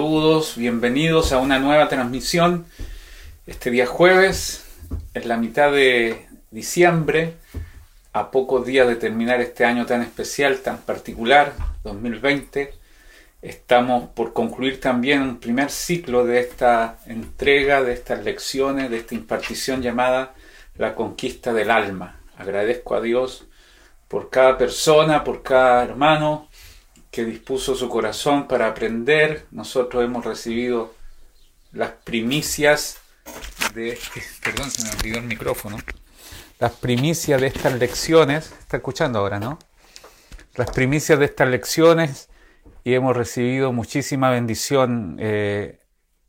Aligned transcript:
Saludos, 0.00 0.56
bienvenidos 0.56 1.30
a 1.30 1.36
una 1.36 1.58
nueva 1.58 1.90
transmisión. 1.90 2.64
Este 3.46 3.70
día 3.70 3.86
jueves, 3.86 4.64
es 5.12 5.26
la 5.26 5.36
mitad 5.36 5.70
de 5.70 6.26
diciembre, 6.50 7.34
a 8.14 8.30
pocos 8.30 8.64
días 8.64 8.88
de 8.88 8.96
terminar 8.96 9.42
este 9.42 9.66
año 9.66 9.84
tan 9.84 10.00
especial, 10.00 10.60
tan 10.60 10.78
particular, 10.78 11.52
2020. 11.84 12.72
Estamos 13.42 14.08
por 14.14 14.32
concluir 14.32 14.80
también 14.80 15.20
un 15.20 15.38
primer 15.38 15.70
ciclo 15.70 16.24
de 16.24 16.40
esta 16.40 16.96
entrega, 17.04 17.82
de 17.82 17.92
estas 17.92 18.24
lecciones, 18.24 18.88
de 18.90 18.96
esta 18.96 19.14
impartición 19.14 19.82
llamada 19.82 20.32
La 20.78 20.94
conquista 20.94 21.52
del 21.52 21.70
alma. 21.70 22.22
Agradezco 22.38 22.94
a 22.94 23.02
Dios 23.02 23.44
por 24.08 24.30
cada 24.30 24.56
persona, 24.56 25.24
por 25.24 25.42
cada 25.42 25.84
hermano 25.84 26.48
que 27.10 27.24
dispuso 27.24 27.74
su 27.74 27.88
corazón 27.88 28.46
para 28.46 28.68
aprender. 28.68 29.46
Nosotros 29.50 30.04
hemos 30.04 30.24
recibido 30.24 30.94
las 31.72 31.90
primicias 31.90 32.98
de 33.74 33.98
perdón, 34.42 34.70
se 34.70 34.84
me 34.84 34.90
olvidó 34.90 35.18
el 35.18 35.24
micrófono. 35.24 35.78
Las 36.58 36.72
primicias 36.72 37.40
de 37.40 37.46
estas 37.46 37.78
lecciones, 37.78 38.52
está 38.60 38.76
escuchando 38.76 39.18
ahora, 39.18 39.40
¿no? 39.40 39.58
Las 40.56 40.70
primicias 40.72 41.18
de 41.18 41.24
estas 41.24 41.48
lecciones 41.48 42.28
y 42.84 42.94
hemos 42.94 43.16
recibido 43.16 43.72
muchísima 43.72 44.30
bendición 44.30 45.16
eh, 45.20 45.80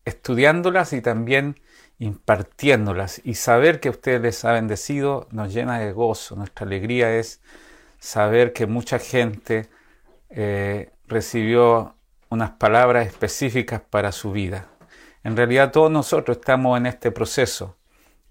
estudiándolas 0.05 0.93
y 0.93 1.01
también 1.01 1.59
impartiéndolas. 1.99 3.21
Y 3.23 3.35
saber 3.35 3.79
que 3.79 3.89
ustedes 3.89 4.21
les 4.21 4.45
ha 4.45 4.53
bendecido 4.53 5.27
nos 5.31 5.53
llena 5.53 5.79
de 5.79 5.91
gozo. 5.91 6.35
Nuestra 6.35 6.65
alegría 6.65 7.15
es 7.17 7.41
saber 7.99 8.53
que 8.53 8.67
mucha 8.67 8.99
gente 8.99 9.69
eh, 10.31 10.91
recibió 11.07 11.95
unas 12.29 12.51
palabras 12.51 13.07
específicas 13.07 13.81
para 13.81 14.11
su 14.11 14.31
vida. 14.31 14.67
En 15.23 15.35
realidad 15.35 15.71
todos 15.71 15.91
nosotros 15.91 16.37
estamos 16.37 16.77
en 16.77 16.85
este 16.85 17.11
proceso. 17.11 17.77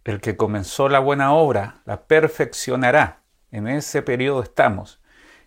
El 0.05 0.21
que 0.21 0.37
comenzó 0.37 0.89
la 0.89 0.99
buena 0.99 1.35
obra 1.35 1.83
la 1.85 2.03
perfeccionará. 2.05 3.21
En 3.53 3.69
ese 3.69 4.03
periodo 4.03 4.43
estamos, 4.43 5.01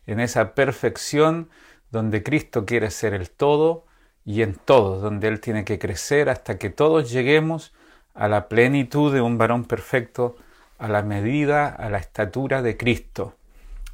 en 0.06 0.20
esa 0.20 0.54
perfección 0.54 1.50
donde 1.90 2.22
Cristo 2.22 2.66
quiere 2.66 2.92
ser 2.92 3.14
el 3.14 3.30
todo 3.30 3.86
y 4.26 4.42
en 4.42 4.56
todo, 4.56 5.00
donde 5.00 5.28
Él 5.28 5.40
tiene 5.40 5.66
que 5.66 5.80
crecer 5.80 6.30
hasta 6.30 6.58
que 6.58 6.70
todos 6.70 7.12
lleguemos 7.12 7.74
a 8.14 8.28
la 8.28 8.48
plenitud 8.48 9.12
de 9.14 9.22
un 9.22 9.38
varón 9.38 9.66
perfecto, 9.66 10.36
a 10.78 10.88
la 10.88 11.02
medida, 11.02 11.68
a 11.68 11.90
la 11.90 11.98
estatura 11.98 12.62
de 12.62 12.78
Cristo. 12.78 13.36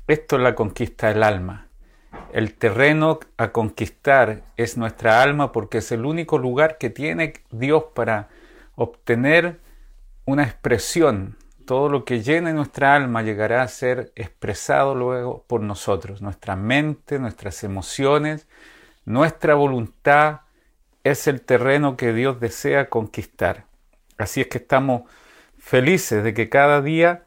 Esto 0.07 0.35
es 0.35 0.41
la 0.41 0.55
conquista 0.55 1.07
del 1.07 1.23
alma. 1.23 1.68
El 2.31 2.53
terreno 2.53 3.19
a 3.37 3.51
conquistar 3.51 4.43
es 4.55 4.77
nuestra 4.77 5.21
alma 5.21 5.51
porque 5.51 5.79
es 5.79 5.91
el 5.91 6.05
único 6.05 6.37
lugar 6.37 6.77
que 6.77 6.89
tiene 6.89 7.33
Dios 7.49 7.85
para 7.95 8.29
obtener 8.75 9.59
una 10.25 10.43
expresión. 10.43 11.37
Todo 11.65 11.89
lo 11.89 12.05
que 12.05 12.21
llena 12.21 12.53
nuestra 12.53 12.95
alma 12.95 13.23
llegará 13.23 13.63
a 13.63 13.67
ser 13.67 14.11
expresado 14.15 14.93
luego 14.93 15.43
por 15.47 15.61
nosotros. 15.61 16.21
Nuestra 16.21 16.55
mente, 16.55 17.17
nuestras 17.17 17.63
emociones, 17.63 18.47
nuestra 19.05 19.55
voluntad 19.55 20.41
es 21.03 21.27
el 21.27 21.41
terreno 21.41 21.97
que 21.97 22.13
Dios 22.13 22.39
desea 22.39 22.89
conquistar. 22.89 23.65
Así 24.17 24.41
es 24.41 24.47
que 24.47 24.59
estamos 24.59 25.03
felices 25.57 26.23
de 26.23 26.33
que 26.33 26.49
cada 26.49 26.81
día 26.81 27.23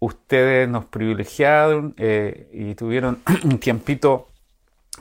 ustedes 0.00 0.68
nos 0.68 0.86
privilegiaron 0.86 1.94
eh, 1.96 2.48
y 2.52 2.74
tuvieron 2.74 3.22
un 3.44 3.58
tiempito 3.58 4.31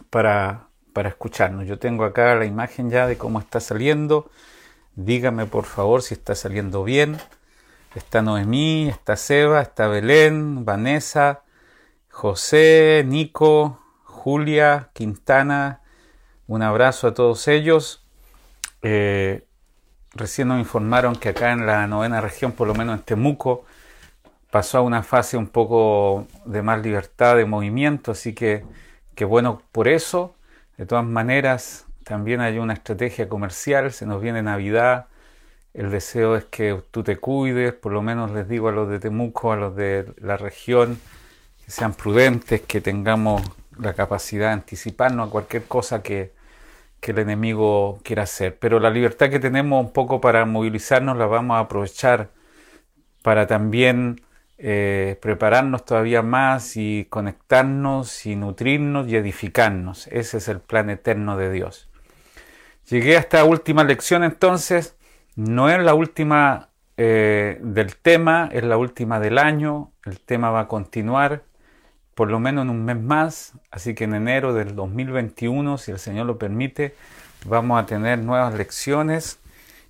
para, 0.10 0.68
para 0.94 1.10
escucharnos. 1.10 1.68
Yo 1.68 1.80
tengo 1.80 2.04
acá 2.04 2.36
la 2.36 2.46
imagen 2.46 2.90
ya 2.90 3.08
de 3.08 3.18
cómo 3.18 3.40
está 3.40 3.60
saliendo. 3.60 4.30
Dígame 4.96 5.46
por 5.46 5.66
favor 5.66 6.02
si 6.02 6.14
está 6.14 6.36
saliendo 6.36 6.84
bien. 6.84 7.18
Está 7.96 8.22
Noemí, 8.22 8.88
está 8.90 9.18
Seba, 9.18 9.62
está 9.62 9.88
Belén, 9.88 10.64
Vanessa, 10.64 11.44
José, 12.10 13.04
Nico, 13.06 13.80
Julia, 14.04 14.90
Quintana. 14.94 15.82
Un 16.48 16.62
abrazo 16.62 17.08
a 17.08 17.14
todos 17.14 17.48
ellos. 17.48 18.06
Eh, 18.82 19.46
recién 20.14 20.48
nos 20.48 20.60
informaron 20.60 21.16
que 21.16 21.30
acá 21.30 21.52
en 21.52 21.66
la 21.66 21.88
novena 21.88 22.22
región, 22.22 22.52
por 22.54 22.68
lo 22.68 22.76
menos 22.76 22.98
en 22.98 23.04
Temuco, 23.04 23.66
pasó 24.52 24.80
a 24.80 24.82
una 24.82 25.04
fase 25.04 25.38
un 25.38 25.48
poco 25.48 26.28
de 26.46 26.62
más 26.62 26.82
libertad 26.82 27.38
de 27.38 27.46
movimiento, 27.46 28.12
así 28.12 28.34
que 28.34 28.64
que 29.16 29.26
bueno 29.26 29.62
por 29.72 29.88
eso. 29.88 30.36
De 30.78 30.86
todas 30.86 31.06
maneras, 31.06 31.86
también 32.04 32.42
hay 32.42 32.58
una 32.58 32.74
estrategia 32.74 33.30
comercial, 33.30 33.92
se 33.92 34.06
nos 34.06 34.22
viene 34.22 34.42
Navidad, 34.42 35.08
el 35.74 35.90
deseo 35.90 36.36
es 36.36 36.46
que 36.46 36.82
tú 36.92 37.04
te 37.04 37.18
cuides, 37.18 37.74
por 37.74 37.94
lo 37.94 38.02
menos 38.02 38.32
les 38.32 38.48
digo 38.50 38.70
a 38.70 38.72
los 38.72 38.90
de 38.90 39.00
Temuco, 39.00 39.54
a 39.54 39.56
los 39.56 39.76
de 39.76 40.14
la 40.18 40.36
región, 40.36 41.00
que 41.64 41.72
sean 41.72 41.94
prudentes, 41.94 42.62
que 42.62 42.82
tengamos 42.82 43.42
la 43.80 43.94
capacidad 43.94 44.48
de 44.48 44.54
anticiparnos 44.54 45.30
a 45.30 45.32
cualquier 45.32 45.64
cosa 45.64 46.04
que, 46.04 46.34
que 47.00 47.12
el 47.12 47.20
enemigo 47.20 48.00
quiera 48.04 48.24
hacer. 48.24 48.58
Pero 48.60 48.80
la 48.80 48.90
libertad 48.90 49.30
que 49.30 49.40
tenemos 49.40 49.84
un 49.86 49.94
poco 49.94 50.20
para 50.20 50.46
movilizarnos 50.46 51.18
la 51.18 51.26
vamos 51.26 51.56
a 51.56 51.60
aprovechar 51.62 52.30
para 53.24 53.48
también 53.48 54.22
eh, 54.64 55.18
prepararnos 55.20 55.86
todavía 55.86 56.22
más 56.22 56.78
y 56.78 57.08
conectarnos 57.10 58.28
y 58.28 58.36
nutrirnos 58.36 59.08
y 59.08 59.16
edificarnos. 59.16 60.06
Ese 60.08 60.38
es 60.38 60.48
el 60.48 60.60
plan 60.60 60.92
eterno 60.92 61.36
de 61.36 61.52
Dios. 61.52 61.90
Llegué 62.88 63.18
a 63.18 63.22
esta 63.22 63.44
última 63.44 63.84
lección 63.84 64.24
entonces, 64.24 64.96
no 65.36 65.68
es 65.72 65.80
la 65.80 65.96
última 65.96 66.70
eh, 66.98 67.58
del 67.62 67.96
tema, 67.96 68.50
es 68.52 68.64
la 68.64 68.78
última 68.78 69.20
del 69.20 69.40
año, 69.40 69.92
el 70.06 70.20
tema 70.20 70.52
va 70.52 70.62
a 70.62 70.68
continuar 70.68 71.42
por 72.14 72.30
lo 72.30 72.40
menos 72.40 72.66
en 72.66 72.70
un 72.70 72.86
mes 72.86 73.02
más, 73.02 73.54
así 73.72 73.96
que 73.96 74.04
en 74.04 74.14
enero 74.14 74.54
del 74.54 74.76
2021, 74.76 75.80
si 75.80 75.90
el 75.90 75.98
Señor 75.98 76.28
lo 76.28 76.38
permite, 76.38 76.94
vamos 77.46 77.82
a 77.82 77.88
tener 77.88 78.20
nuevas 78.20 78.54
lecciones 78.54 79.40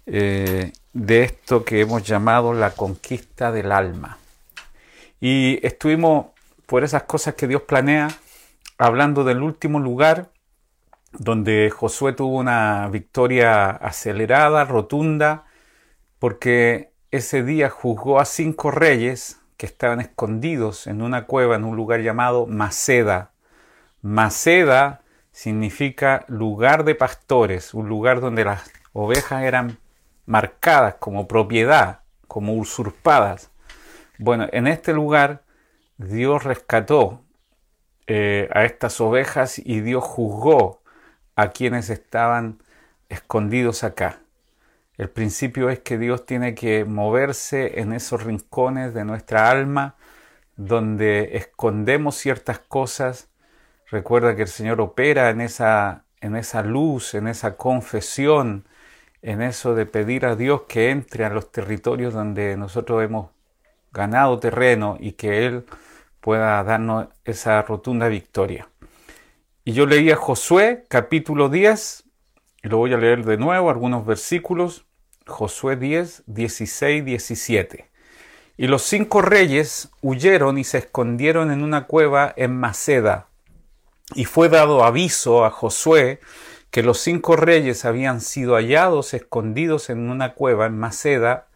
eh, 0.05 0.71
de 0.93 1.23
esto 1.23 1.65
que 1.65 1.81
hemos 1.81 2.03
llamado 2.03 2.53
la 2.53 2.71
conquista 2.71 3.51
del 3.51 3.73
alma. 3.73 4.17
Y 5.21 5.65
estuvimos 5.65 6.27
por 6.65 6.83
esas 6.83 7.03
cosas 7.03 7.35
que 7.35 7.47
Dios 7.47 7.61
planea, 7.61 8.09
hablando 8.77 9.23
del 9.23 9.41
último 9.41 9.79
lugar 9.79 10.31
donde 11.13 11.69
Josué 11.69 12.13
tuvo 12.13 12.37
una 12.37 12.87
victoria 12.89 13.69
acelerada, 13.69 14.65
rotunda, 14.65 15.45
porque 16.19 16.91
ese 17.11 17.43
día 17.43 17.69
juzgó 17.69 18.19
a 18.19 18.25
cinco 18.25 18.71
reyes 18.71 19.39
que 19.57 19.65
estaban 19.65 19.99
escondidos 19.99 20.87
en 20.87 21.01
una 21.01 21.25
cueva 21.25 21.55
en 21.55 21.65
un 21.65 21.75
lugar 21.75 22.01
llamado 22.01 22.47
Maceda. 22.47 23.31
Maceda 24.01 25.01
significa 25.31 26.25
lugar 26.27 26.83
de 26.83 26.95
pastores, 26.95 27.73
un 27.73 27.87
lugar 27.89 28.21
donde 28.21 28.45
las 28.45 28.71
ovejas 28.93 29.43
eran 29.43 29.77
marcadas 30.25 30.95
como 30.95 31.27
propiedad, 31.27 31.99
como 32.27 32.53
usurpadas. 32.55 33.50
Bueno, 34.23 34.47
en 34.51 34.67
este 34.67 34.93
lugar 34.93 35.41
Dios 35.97 36.43
rescató 36.43 37.23
eh, 38.05 38.49
a 38.53 38.65
estas 38.65 39.01
ovejas 39.01 39.57
y 39.57 39.81
Dios 39.81 40.03
juzgó 40.03 40.83
a 41.35 41.49
quienes 41.49 41.89
estaban 41.89 42.61
escondidos 43.09 43.83
acá. 43.83 44.19
El 44.95 45.09
principio 45.09 45.71
es 45.71 45.79
que 45.79 45.97
Dios 45.97 46.27
tiene 46.27 46.53
que 46.53 46.85
moverse 46.85 47.79
en 47.79 47.93
esos 47.93 48.23
rincones 48.23 48.93
de 48.93 49.05
nuestra 49.05 49.49
alma 49.49 49.95
donde 50.55 51.35
escondemos 51.37 52.15
ciertas 52.15 52.59
cosas. 52.59 53.27
Recuerda 53.89 54.35
que 54.35 54.43
el 54.43 54.49
Señor 54.49 54.81
opera 54.81 55.31
en 55.31 55.41
esa, 55.41 56.05
en 56.19 56.35
esa 56.35 56.61
luz, 56.61 57.15
en 57.15 57.27
esa 57.27 57.57
confesión, 57.57 58.67
en 59.23 59.41
eso 59.41 59.73
de 59.73 59.87
pedir 59.87 60.27
a 60.27 60.35
Dios 60.35 60.65
que 60.67 60.91
entre 60.91 61.25
a 61.25 61.31
los 61.31 61.51
territorios 61.51 62.13
donde 62.13 62.55
nosotros 62.55 63.03
hemos 63.03 63.40
ganado 63.91 64.39
terreno 64.39 64.97
y 64.99 65.13
que 65.13 65.45
Él 65.45 65.65
pueda 66.19 66.63
darnos 66.63 67.07
esa 67.25 67.61
rotunda 67.63 68.07
victoria. 68.07 68.69
Y 69.63 69.73
yo 69.73 69.85
leía 69.85 70.15
Josué 70.15 70.85
capítulo 70.87 71.49
10, 71.49 72.03
y 72.63 72.67
lo 72.67 72.77
voy 72.77 72.93
a 72.93 72.97
leer 72.97 73.25
de 73.25 73.37
nuevo, 73.37 73.69
algunos 73.69 74.05
versículos, 74.05 74.85
Josué 75.27 75.75
10, 75.75 76.23
16, 76.25 77.05
17. 77.05 77.89
Y 78.57 78.67
los 78.67 78.83
cinco 78.83 79.21
reyes 79.21 79.89
huyeron 80.01 80.57
y 80.57 80.63
se 80.63 80.79
escondieron 80.79 81.51
en 81.51 81.63
una 81.63 81.87
cueva 81.87 82.33
en 82.35 82.55
Maceda. 82.55 83.27
Y 84.13 84.25
fue 84.25 84.49
dado 84.49 84.83
aviso 84.83 85.45
a 85.45 85.51
Josué 85.51 86.19
que 86.69 86.83
los 86.83 86.99
cinco 86.99 87.35
reyes 87.35 87.85
habían 87.85 88.21
sido 88.21 88.55
hallados 88.55 89.13
escondidos 89.13 89.89
en 89.89 90.09
una 90.09 90.33
cueva 90.33 90.65
en 90.65 90.77
Maceda. 90.77 91.47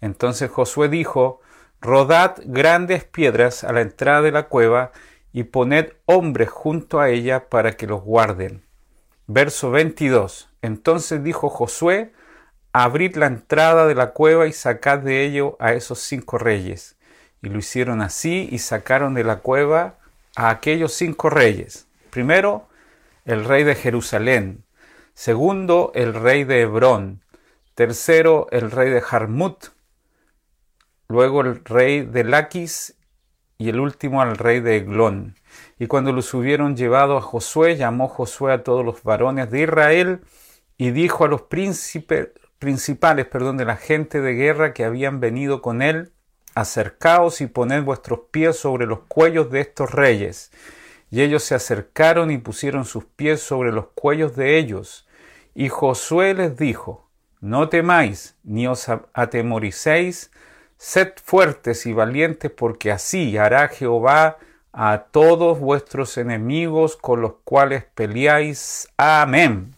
Entonces 0.00 0.50
Josué 0.50 0.88
dijo, 0.88 1.40
Rodad 1.80 2.36
grandes 2.44 3.04
piedras 3.04 3.64
a 3.64 3.72
la 3.72 3.80
entrada 3.80 4.20
de 4.20 4.32
la 4.32 4.44
cueva 4.44 4.92
y 5.32 5.44
poned 5.44 5.92
hombres 6.04 6.50
junto 6.50 7.00
a 7.00 7.08
ella 7.08 7.48
para 7.48 7.72
que 7.72 7.86
los 7.86 8.02
guarden. 8.02 8.62
Verso 9.26 9.70
22. 9.70 10.50
Entonces 10.60 11.24
dijo 11.24 11.48
Josué, 11.48 12.12
abrid 12.72 13.16
la 13.16 13.26
entrada 13.26 13.86
de 13.86 13.94
la 13.94 14.10
cueva 14.10 14.46
y 14.46 14.52
sacad 14.52 14.98
de 14.98 15.24
ello 15.24 15.56
a 15.58 15.72
esos 15.72 16.00
cinco 16.00 16.36
reyes. 16.36 16.96
Y 17.42 17.48
lo 17.48 17.58
hicieron 17.58 18.02
así 18.02 18.48
y 18.50 18.58
sacaron 18.58 19.14
de 19.14 19.24
la 19.24 19.36
cueva 19.36 19.94
a 20.36 20.50
aquellos 20.50 20.92
cinco 20.92 21.30
reyes. 21.30 21.86
Primero, 22.10 22.68
el 23.24 23.44
rey 23.44 23.64
de 23.64 23.74
Jerusalén. 23.74 24.64
Segundo, 25.14 25.92
el 25.94 26.12
rey 26.12 26.44
de 26.44 26.62
Hebrón. 26.62 27.22
Tercero, 27.74 28.48
el 28.50 28.70
rey 28.70 28.90
de 28.90 29.00
Jarmut. 29.00 29.68
Luego 31.10 31.40
el 31.40 31.64
rey 31.64 32.02
de 32.02 32.22
Laquis 32.22 32.94
y 33.58 33.68
el 33.68 33.80
último 33.80 34.22
al 34.22 34.38
rey 34.38 34.60
de 34.60 34.76
Eglón. 34.76 35.34
Y 35.76 35.88
cuando 35.88 36.12
los 36.12 36.32
hubieron 36.34 36.76
llevado 36.76 37.16
a 37.16 37.20
Josué, 37.20 37.76
llamó 37.76 38.06
Josué 38.06 38.52
a 38.52 38.62
todos 38.62 38.84
los 38.84 39.02
varones 39.02 39.50
de 39.50 39.62
Israel 39.62 40.20
y 40.78 40.92
dijo 40.92 41.24
a 41.24 41.28
los 41.28 41.42
principales 41.42 43.26
perdón, 43.26 43.56
de 43.56 43.64
la 43.64 43.76
gente 43.76 44.20
de 44.20 44.34
guerra 44.34 44.72
que 44.72 44.84
habían 44.84 45.18
venido 45.18 45.62
con 45.62 45.82
él, 45.82 46.12
acercaos 46.54 47.40
y 47.40 47.48
poned 47.48 47.82
vuestros 47.82 48.20
pies 48.30 48.56
sobre 48.56 48.86
los 48.86 49.00
cuellos 49.08 49.50
de 49.50 49.62
estos 49.62 49.90
reyes. 49.90 50.52
Y 51.10 51.22
ellos 51.22 51.42
se 51.42 51.56
acercaron 51.56 52.30
y 52.30 52.38
pusieron 52.38 52.84
sus 52.84 53.04
pies 53.04 53.40
sobre 53.42 53.72
los 53.72 53.86
cuellos 53.96 54.36
de 54.36 54.58
ellos. 54.58 55.08
Y 55.56 55.70
Josué 55.70 56.34
les 56.34 56.56
dijo, 56.56 57.10
No 57.40 57.68
temáis, 57.68 58.36
ni 58.44 58.68
os 58.68 58.86
atemoricéis, 59.12 60.30
Sed 60.82 61.12
fuertes 61.22 61.84
y 61.84 61.92
valientes 61.92 62.50
porque 62.50 62.90
así 62.90 63.36
hará 63.36 63.68
Jehová 63.68 64.38
a 64.72 65.08
todos 65.10 65.60
vuestros 65.60 66.16
enemigos 66.16 66.96
con 66.96 67.20
los 67.20 67.34
cuales 67.44 67.84
peleáis. 67.94 68.88
Amén. 68.96 69.76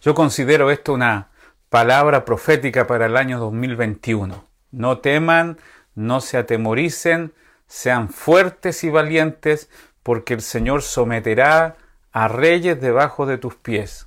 Yo 0.00 0.14
considero 0.14 0.70
esto 0.70 0.92
una 0.92 1.30
palabra 1.68 2.24
profética 2.24 2.86
para 2.86 3.06
el 3.06 3.16
año 3.16 3.40
2021. 3.40 4.44
No 4.70 4.98
teman, 4.98 5.58
no 5.96 6.20
se 6.20 6.38
atemoricen, 6.38 7.34
sean 7.66 8.08
fuertes 8.08 8.84
y 8.84 8.90
valientes 8.90 9.68
porque 10.04 10.34
el 10.34 10.42
Señor 10.42 10.82
someterá 10.82 11.74
a 12.12 12.28
reyes 12.28 12.80
debajo 12.80 13.26
de 13.26 13.36
tus 13.36 13.56
pies. 13.56 14.06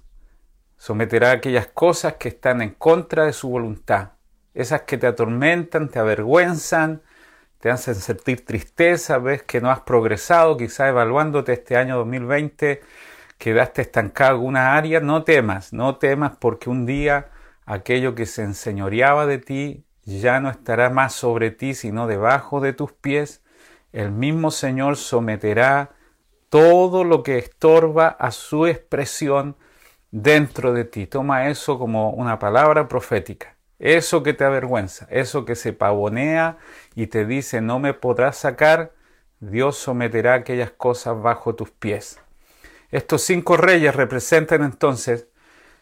Someterá 0.77 1.31
aquellas 1.31 1.67
cosas 1.67 2.13
que 2.13 2.29
están 2.29 2.61
en 2.61 2.69
contra 2.69 3.25
de 3.25 3.33
su 3.33 3.49
voluntad 3.49 4.11
esas 4.53 4.81
que 4.83 4.97
te 4.97 5.07
atormentan, 5.07 5.89
te 5.89 5.99
avergüenzan, 5.99 7.01
te 7.59 7.69
hacen 7.69 7.95
sentir 7.95 8.45
tristeza, 8.45 9.17
ves 9.19 9.43
que 9.43 9.61
no 9.61 9.71
has 9.71 9.81
progresado, 9.81 10.57
quizás 10.57 10.89
evaluándote 10.89 11.53
este 11.53 11.77
año 11.77 11.97
2020, 11.97 12.81
quedaste 13.37 13.83
estancado 13.83 14.31
en 14.31 14.35
alguna 14.35 14.75
área, 14.75 14.99
no 14.99 15.23
temas, 15.23 15.73
no 15.73 15.97
temas 15.97 16.33
porque 16.39 16.69
un 16.69 16.85
día 16.85 17.29
aquello 17.65 18.15
que 18.15 18.25
se 18.25 18.43
enseñoreaba 18.43 19.25
de 19.25 19.37
ti 19.37 19.85
ya 20.05 20.39
no 20.39 20.49
estará 20.49 20.89
más 20.89 21.13
sobre 21.13 21.51
ti, 21.51 21.73
sino 21.73 22.07
debajo 22.07 22.59
de 22.59 22.73
tus 22.73 22.91
pies. 22.91 23.43
El 23.93 24.11
mismo 24.11 24.51
Señor 24.51 24.97
someterá 24.97 25.91
todo 26.49 27.03
lo 27.03 27.23
que 27.23 27.37
estorba 27.37 28.07
a 28.07 28.31
su 28.31 28.67
expresión 28.67 29.55
dentro 30.11 30.73
de 30.73 30.85
ti. 30.85 31.07
Toma 31.07 31.49
eso 31.49 31.79
como 31.79 32.11
una 32.11 32.39
palabra 32.39 32.87
profética. 32.87 33.50
Eso 33.81 34.21
que 34.21 34.35
te 34.35 34.43
avergüenza, 34.43 35.07
eso 35.09 35.43
que 35.43 35.55
se 35.55 35.73
pavonea 35.73 36.59
y 36.93 37.07
te 37.07 37.25
dice 37.25 37.61
no 37.61 37.79
me 37.79 37.95
podrás 37.95 38.37
sacar, 38.37 38.93
Dios 39.39 39.75
someterá 39.75 40.35
aquellas 40.35 40.69
cosas 40.69 41.19
bajo 41.19 41.55
tus 41.55 41.71
pies. 41.71 42.19
Estos 42.91 43.23
cinco 43.23 43.57
reyes 43.57 43.95
representan 43.95 44.61
entonces 44.61 45.29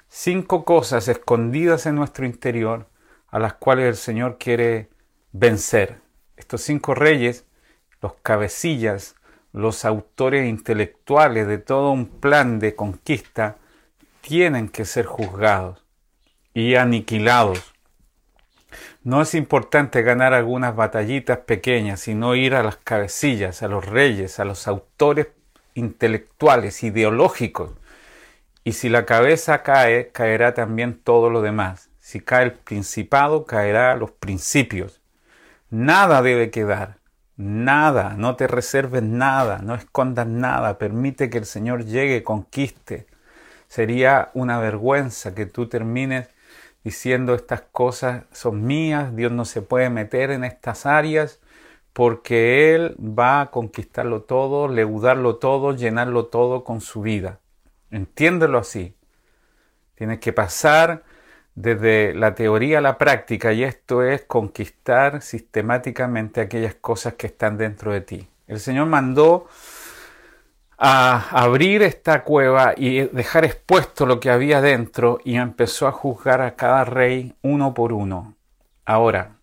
cinco 0.08 0.64
cosas 0.64 1.10
escondidas 1.10 1.88
en 1.88 1.96
nuestro 1.96 2.26
interior 2.26 2.88
a 3.28 3.38
las 3.38 3.56
cuales 3.56 3.88
el 3.88 3.98
Señor 3.98 4.38
quiere 4.38 4.88
vencer. 5.34 5.98
Estos 6.38 6.62
cinco 6.62 6.96
reyes, 6.96 7.44
los 8.02 8.14
cabecillas, 8.24 9.16
los 9.52 9.84
autores 9.84 10.48
intelectuales 10.48 11.48
de 11.48 11.58
todo 11.58 11.92
un 11.92 12.06
plan 12.06 12.60
de 12.60 12.76
conquista, 12.76 13.58
tienen 14.22 14.70
que 14.70 14.86
ser 14.86 15.06
juzgados 15.06 15.86
y 16.54 16.76
aniquilados 16.76 17.74
no 19.04 19.22
es 19.22 19.34
importante 19.34 20.02
ganar 20.02 20.34
algunas 20.34 20.76
batallitas 20.76 21.40
pequeñas, 21.40 22.02
sino 22.02 22.36
ir 22.36 22.54
a 22.56 22.64
las 22.64 22.78
cabecillas, 22.78 23.64
a 23.64 23.68
los 23.68 23.86
reyes, 23.86 24.40
a 24.40 24.46
los 24.46 24.68
autores 24.68 25.28
intelectuales, 25.74 26.84
ideológicos. 26.84 27.72
Y 28.64 28.74
si 28.74 28.90
la 28.90 29.06
cabeza 29.06 29.64
cae, 29.64 30.10
caerá 30.12 30.54
también 30.54 31.00
todo 31.00 31.30
lo 31.30 31.42
demás. 31.42 31.90
Si 32.00 32.20
cae 32.20 32.44
el 32.46 32.52
principado, 32.54 33.46
caerá 33.46 33.96
los 33.96 34.12
principios. 34.12 35.00
Nada 35.70 36.22
debe 36.22 36.50
quedar. 36.52 36.98
Nada. 37.38 38.16
No 38.18 38.36
te 38.36 38.48
reserves 38.48 39.04
nada. 39.04 39.60
No 39.64 39.76
escondas 39.76 40.28
nada. 40.28 40.78
Permite 40.78 41.30
que 41.30 41.38
el 41.38 41.46
Señor 41.46 41.86
llegue, 41.86 42.24
conquiste. 42.24 43.08
Sería 43.70 44.30
una 44.34 44.60
vergüenza 44.60 45.34
que 45.34 45.46
tú 45.46 45.70
termines 45.70 46.28
diciendo 46.84 47.34
estas 47.34 47.62
cosas 47.62 48.24
son 48.32 48.66
mías, 48.66 49.16
Dios 49.16 49.32
no 49.32 49.46
se 49.46 49.62
puede 49.62 49.90
meter 49.90 50.32
en 50.32 50.44
estas 50.44 50.86
áreas 50.86 51.40
porque 51.94 52.76
Él 52.76 52.96
va 53.00 53.42
a 53.42 53.52
conquistarlo 53.52 54.22
todo, 54.22 54.68
leudarlo 54.68 55.38
todo, 55.38 55.76
llenarlo 55.76 56.28
todo 56.28 56.64
con 56.64 56.82
su 56.82 57.02
vida. 57.02 57.40
Entiéndelo 57.92 58.60
así. 58.60 58.96
Tienes 59.96 60.20
que 60.20 60.32
pasar 60.32 61.04
desde 61.56 62.14
la 62.14 62.36
teoría 62.36 62.78
a 62.78 62.82
la 62.82 62.98
práctica 62.98 63.52
y 63.52 63.64
esto 63.64 64.02
es 64.04 64.22
conquistar 64.22 65.22
sistemáticamente 65.22 66.40
aquellas 66.40 66.76
cosas 66.76 67.16
que 67.16 67.28
están 67.28 67.58
dentro 67.58 67.92
de 67.92 68.02
ti. 68.02 68.30
El 68.48 68.60
Señor 68.60 68.88
mandó 68.88 69.48
a 70.82 71.28
abrir 71.32 71.82
esta 71.82 72.24
cueva 72.24 72.74
y 72.78 73.02
dejar 73.02 73.44
expuesto 73.44 74.06
lo 74.06 74.22
que 74.22 74.30
había 74.30 74.62
dentro 74.62 75.20
y 75.26 75.36
empezó 75.36 75.88
a 75.88 75.92
juzgar 75.92 76.40
a 76.40 76.56
cada 76.56 76.86
rey 76.86 77.36
uno 77.42 77.74
por 77.74 77.92
uno. 77.92 78.36
Ahora, 78.86 79.36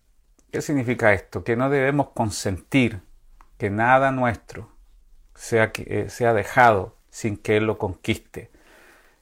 ¿qué 0.51 0.61
significa 0.61 1.13
esto? 1.13 1.43
Que 1.43 1.55
no 1.55 1.69
debemos 1.69 2.09
consentir 2.09 3.01
que 3.59 3.69
nada 3.69 4.11
nuestro 4.11 4.71
sea, 5.35 5.71
que, 5.71 6.09
sea 6.09 6.33
dejado 6.33 6.95
sin 7.11 7.37
que 7.37 7.57
Él 7.57 7.65
lo 7.65 7.77
conquiste. 7.77 8.49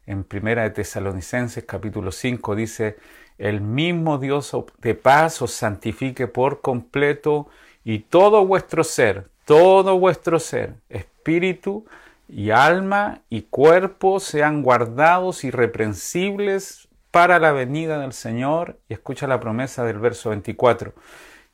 En 0.06 0.24
Primera 0.24 0.64
de 0.64 0.70
Tesalonicenses 0.70 1.66
capítulo 1.66 2.14
5 2.14 2.56
dice, 2.56 2.96
el 3.38 3.60
mismo 3.60 4.20
Dios 4.20 4.56
de 4.78 4.96
paz 4.96 5.42
os 5.42 5.52
santifique 5.52 6.28
por 6.28 6.62
completo 6.62 7.50
y 7.84 8.00
todo 8.00 8.46
vuestro 8.46 8.86
ser, 8.86 9.28
todo 9.44 10.00
vuestro 10.00 10.40
ser, 10.40 10.76
espíritu, 10.88 11.86
y 12.28 12.52
alma 12.52 13.22
y 13.30 13.44
cuerpo 13.44 14.20
sean 14.20 14.64
guardados 14.64 15.44
irreprensibles 15.44 16.88
para 17.12 17.40
la 17.40 17.52
venida 17.52 18.00
del 18.00 18.14
Señor. 18.14 18.80
Y 18.90 18.94
escucha 18.94 19.28
la 19.28 19.40
promesa 19.40 19.84
del 19.84 20.00
verso 20.00 20.30
24. 20.30 20.94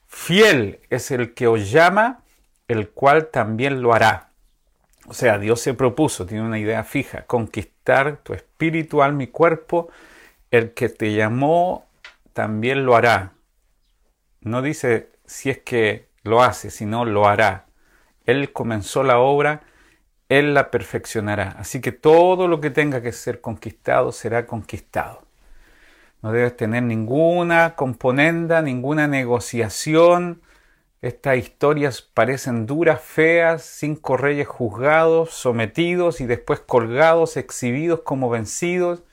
Fiel 0.07 0.79
es 0.89 1.11
el 1.11 1.33
que 1.33 1.47
os 1.47 1.71
llama, 1.71 2.23
el 2.67 2.89
cual 2.89 3.27
también 3.27 3.81
lo 3.81 3.93
hará. 3.93 4.29
O 5.07 5.13
sea, 5.13 5.37
Dios 5.39 5.61
se 5.61 5.73
propuso, 5.73 6.25
tiene 6.25 6.45
una 6.45 6.59
idea 6.59 6.83
fija, 6.83 7.25
conquistar 7.25 8.17
tu 8.17 8.33
espíritu, 8.33 9.01
alma 9.01 9.23
y 9.23 9.27
cuerpo. 9.27 9.89
El 10.51 10.73
que 10.73 10.89
te 10.89 11.13
llamó 11.13 11.85
también 12.33 12.85
lo 12.85 12.95
hará. 12.95 13.33
No 14.41 14.61
dice 14.61 15.09
si 15.25 15.49
es 15.49 15.59
que 15.59 16.07
lo 16.23 16.43
hace, 16.43 16.71
sino 16.71 17.05
lo 17.05 17.27
hará. 17.27 17.65
Él 18.25 18.51
comenzó 18.53 19.03
la 19.03 19.19
obra 19.19 19.61
él 20.31 20.53
la 20.53 20.71
perfeccionará. 20.71 21.57
Así 21.59 21.81
que 21.81 21.91
todo 21.91 22.47
lo 22.47 22.61
que 22.61 22.69
tenga 22.69 23.01
que 23.01 23.11
ser 23.11 23.41
conquistado 23.41 24.13
será 24.13 24.47
conquistado. 24.47 25.23
No 26.21 26.31
debes 26.31 26.55
tener 26.55 26.83
ninguna 26.83 27.75
componenda, 27.75 28.61
ninguna 28.61 29.07
negociación. 29.07 30.41
Estas 31.01 31.35
historias 31.38 32.01
parecen 32.01 32.65
duras, 32.65 33.01
feas, 33.01 33.63
cinco 33.63 34.15
reyes 34.15 34.47
juzgados, 34.47 35.31
sometidos 35.31 36.21
y 36.21 36.27
después 36.27 36.61
colgados, 36.61 37.35
exhibidos 37.35 38.00
como 38.01 38.29
vencidos. 38.29 39.03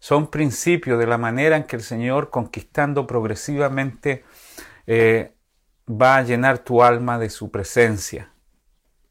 Son 0.00 0.32
principios 0.32 0.98
de 0.98 1.06
la 1.06 1.16
manera 1.16 1.56
en 1.56 1.62
que 1.62 1.76
el 1.76 1.82
Señor, 1.82 2.30
conquistando 2.30 3.06
progresivamente, 3.06 4.24
eh, 4.88 5.32
va 5.88 6.16
a 6.16 6.22
llenar 6.22 6.58
tu 6.58 6.82
alma 6.82 7.20
de 7.20 7.30
su 7.30 7.52
presencia. 7.52 8.32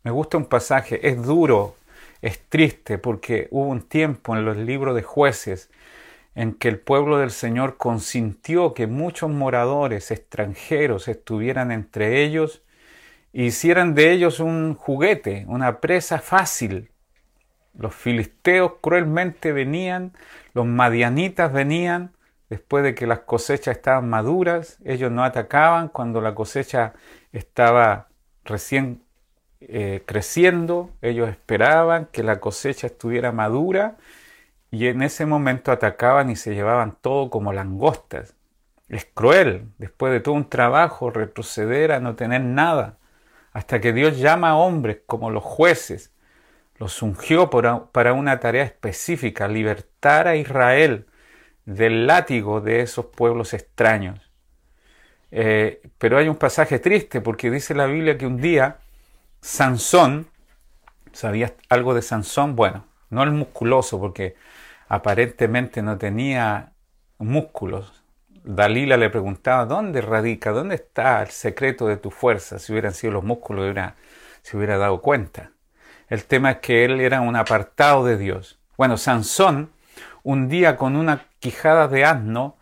Me 0.06 0.12
gusta 0.12 0.38
un 0.38 0.46
pasaje, 0.46 1.10
es 1.10 1.24
duro, 1.24 1.76
es 2.22 2.40
triste, 2.48 3.00
porque 3.00 3.48
hubo 3.50 3.70
un 3.70 3.82
tiempo 3.82 4.36
en 4.36 4.46
los 4.46 4.56
libros 4.56 4.96
de 4.96 5.02
jueces 5.02 5.72
en 6.36 6.54
que 6.54 6.68
el 6.68 6.78
pueblo 6.78 7.18
del 7.18 7.32
Señor 7.32 7.78
consintió 7.78 8.76
que 8.76 8.86
muchos 8.86 9.32
moradores 9.32 10.12
extranjeros 10.12 11.08
estuvieran 11.08 11.72
entre 11.72 12.24
ellos 12.24 12.62
e 13.34 13.46
hicieran 13.46 13.96
de 13.96 14.12
ellos 14.12 14.40
un 14.40 14.76
juguete, 14.76 15.44
una 15.48 15.82
presa 15.82 16.20
fácil. 16.20 16.92
Los 17.74 17.96
filisteos 17.96 18.74
cruelmente 18.82 19.54
venían, 19.54 20.14
los 20.54 20.68
madianitas 20.68 21.52
venían, 21.52 22.12
después 22.48 22.84
de 22.84 22.94
que 22.94 23.08
las 23.08 23.22
cosechas 23.22 23.76
estaban 23.78 24.08
maduras, 24.08 24.78
ellos 24.86 25.12
no 25.12 25.24
atacaban 25.24 25.88
cuando 25.88 26.22
la 26.22 26.36
cosecha 26.36 26.94
estaba 27.32 28.10
recién 28.44 29.05
eh, 29.70 30.04
creciendo, 30.06 30.92
ellos 31.02 31.30
esperaban 31.30 32.08
que 32.12 32.24
la 32.24 32.40
cosecha 32.40 32.88
estuviera 32.88 33.32
madura 33.32 33.98
y 34.72 34.88
en 34.88 35.02
ese 35.02 35.26
momento 35.26 35.72
atacaban 35.72 36.30
y 36.30 36.36
se 36.36 36.54
llevaban 36.56 36.98
todo 37.02 37.30
como 37.30 37.54
langostas. 37.54 38.36
Es 38.90 39.06
cruel, 39.14 39.70
después 39.78 40.14
de 40.14 40.20
todo 40.20 40.36
un 40.36 40.50
trabajo, 40.50 41.10
retroceder 41.10 41.92
a 41.92 42.00
no 42.00 42.16
tener 42.16 42.42
nada, 42.42 42.98
hasta 43.54 43.82
que 43.82 43.94
Dios 43.94 44.20
llama 44.20 44.52
a 44.52 44.56
hombres 44.58 45.00
como 45.06 45.32
los 45.32 45.44
jueces, 45.44 46.14
los 46.78 47.02
ungió 47.02 47.50
para 47.50 48.14
una 48.14 48.40
tarea 48.40 48.64
específica, 48.64 49.48
libertar 49.48 50.28
a 50.28 50.36
Israel 50.36 51.06
del 51.66 52.08
látigo 52.08 52.62
de 52.62 52.82
esos 52.82 53.08
pueblos 53.08 53.54
extraños. 53.54 54.32
Eh, 55.32 55.82
pero 55.98 56.18
hay 56.18 56.30
un 56.30 56.38
pasaje 56.38 56.80
triste 56.80 57.22
porque 57.22 57.52
dice 57.52 57.76
la 57.76 57.88
Biblia 57.88 58.18
que 58.18 58.28
un 58.28 58.38
día 58.38 58.78
Sansón, 59.46 60.28
¿sabías 61.14 61.54
algo 61.70 61.94
de 61.94 62.02
Sansón? 62.02 62.56
Bueno, 62.56 62.88
no 63.12 63.22
el 63.22 63.30
musculoso 63.30 64.00
porque 64.00 64.36
aparentemente 64.88 65.84
no 65.84 66.00
tenía 66.00 66.72
músculos. 67.20 68.04
Dalila 68.44 68.98
le 68.98 69.12
preguntaba, 69.12 69.68
¿dónde 69.68 70.02
radica? 70.02 70.50
¿Dónde 70.50 70.74
está 70.74 71.22
el 71.22 71.30
secreto 71.30 71.86
de 71.86 71.98
tu 71.98 72.10
fuerza? 72.10 72.58
Si 72.58 72.72
hubieran 72.72 72.96
sido 72.96 73.14
los 73.14 73.24
músculos, 73.24 73.66
hubiera, 73.66 73.96
se 74.42 74.58
hubiera 74.58 74.80
dado 74.80 75.00
cuenta. 75.00 75.52
El 76.10 76.26
tema 76.26 76.50
es 76.50 76.58
que 76.58 76.84
él 76.84 77.00
era 77.00 77.22
un 77.22 77.36
apartado 77.36 78.04
de 78.04 78.18
Dios. 78.18 78.58
Bueno, 78.78 78.98
Sansón, 78.98 79.70
un 80.24 80.50
día 80.50 80.76
con 80.76 80.96
una 80.96 81.28
quijada 81.40 81.88
de 81.88 82.04
asno, 82.04 82.58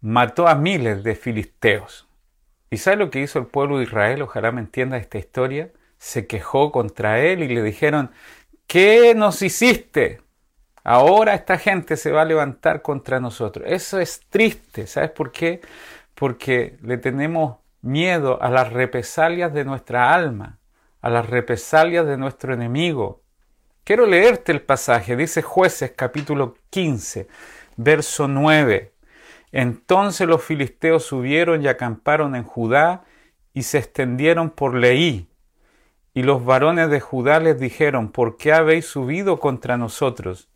mató 0.00 0.48
a 0.48 0.54
miles 0.54 1.04
de 1.04 1.14
filisteos. 1.14 2.08
¿Y 2.70 2.78
sabe 2.78 2.96
lo 2.96 3.10
que 3.10 3.20
hizo 3.20 3.38
el 3.38 3.44
pueblo 3.44 3.76
de 3.76 3.84
Israel? 3.84 4.22
Ojalá 4.22 4.52
me 4.52 4.62
entienda 4.62 4.96
esta 4.96 5.18
historia. 5.18 5.70
Se 6.02 6.26
quejó 6.26 6.72
contra 6.72 7.20
él 7.20 7.44
y 7.44 7.48
le 7.48 7.62
dijeron, 7.62 8.10
¿qué 8.66 9.14
nos 9.14 9.40
hiciste? 9.40 10.20
Ahora 10.82 11.32
esta 11.32 11.58
gente 11.58 11.96
se 11.96 12.10
va 12.10 12.22
a 12.22 12.24
levantar 12.24 12.82
contra 12.82 13.20
nosotros. 13.20 13.64
Eso 13.68 14.00
es 14.00 14.20
triste. 14.28 14.88
¿Sabes 14.88 15.12
por 15.12 15.30
qué? 15.30 15.60
Porque 16.16 16.76
le 16.82 16.98
tenemos 16.98 17.58
miedo 17.82 18.42
a 18.42 18.50
las 18.50 18.72
represalias 18.72 19.54
de 19.54 19.64
nuestra 19.64 20.12
alma, 20.12 20.58
a 21.02 21.08
las 21.08 21.30
represalias 21.30 22.04
de 22.04 22.16
nuestro 22.16 22.52
enemigo. 22.52 23.22
Quiero 23.84 24.04
leerte 24.04 24.50
el 24.50 24.60
pasaje. 24.60 25.14
Dice 25.14 25.40
jueces 25.40 25.92
capítulo 25.94 26.56
15, 26.70 27.28
verso 27.76 28.26
9. 28.26 28.92
Entonces 29.52 30.26
los 30.26 30.42
filisteos 30.42 31.04
subieron 31.04 31.62
y 31.62 31.68
acamparon 31.68 32.34
en 32.34 32.42
Judá 32.42 33.04
y 33.54 33.62
se 33.62 33.78
extendieron 33.78 34.50
por 34.50 34.74
Leí. 34.74 35.28
Y 36.14 36.22
los 36.22 36.44
varones 36.44 36.90
de 36.90 37.00
Judá 37.00 37.40
les 37.40 37.58
dijeron, 37.58 38.12
¿por 38.12 38.36
qué 38.36 38.52
habéis 38.52 38.86
subido 38.86 39.38
contra 39.38 39.78
nosotros? 39.78 40.48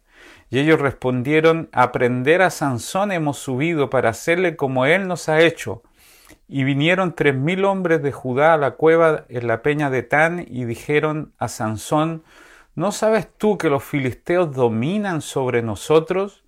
Y 0.50 0.58
ellos 0.58 0.80
respondieron, 0.80 1.68
a 1.72 1.92
prender 1.92 2.42
a 2.42 2.50
Sansón 2.50 3.10
hemos 3.10 3.38
subido 3.38 3.90
para 3.90 4.10
hacerle 4.10 4.56
como 4.56 4.86
él 4.86 5.08
nos 5.08 5.28
ha 5.28 5.40
hecho. 5.40 5.82
Y 6.48 6.64
vinieron 6.64 7.14
tres 7.14 7.34
mil 7.34 7.64
hombres 7.64 8.02
de 8.02 8.12
Judá 8.12 8.54
a 8.54 8.58
la 8.58 8.72
cueva 8.72 9.25
en 9.28 9.46
la 9.46 9.62
peña 9.62 9.90
de 9.90 10.02
Tan 10.02 10.44
y 10.46 10.64
dijeron 10.64 11.32
a 11.38 11.48
Sansón, 11.48 12.22
¿no 12.75 12.92
sabes 12.92 13.28
tú 13.36 13.58
que 13.58 13.70
los 13.70 13.82
filisteos 13.82 14.54
dominan 14.54 15.22
sobre 15.22 15.62
nosotros? 15.62 16.44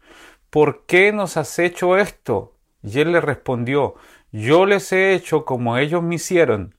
¿Por 0.51 0.85
qué 0.87 1.13
nos 1.13 1.37
has 1.37 1.59
hecho 1.59 1.97
esto? 1.97 2.55
Y 2.83 3.01
él 3.01 3.13
le 3.13 3.21
respondió, 3.21 3.95
yo 4.31 4.67
les 4.67 4.93
he 4.93 5.15
hecho 5.15 5.45
como 5.45 5.79
ellos 5.79 6.03
me 6.03 6.17
hicieron. 6.17 6.75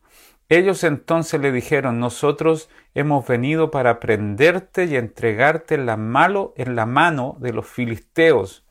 Ellos 0.52 0.84
entonces 0.84 1.40
le 1.40 1.52
dijeron, 1.52 2.00
nosotros 2.00 2.72
hemos 2.96 3.28
venido 3.28 3.70
para 3.70 4.00
prenderte 4.00 4.86
y 4.86 4.96
entregarte 4.96 5.76
en 5.76 5.86
la, 5.86 5.96
malo, 5.96 6.56
en 6.58 6.76
la 6.76 6.88
mano 6.88 7.38
de 7.40 7.54
los 7.54 7.68
filisteos. 7.68 8.66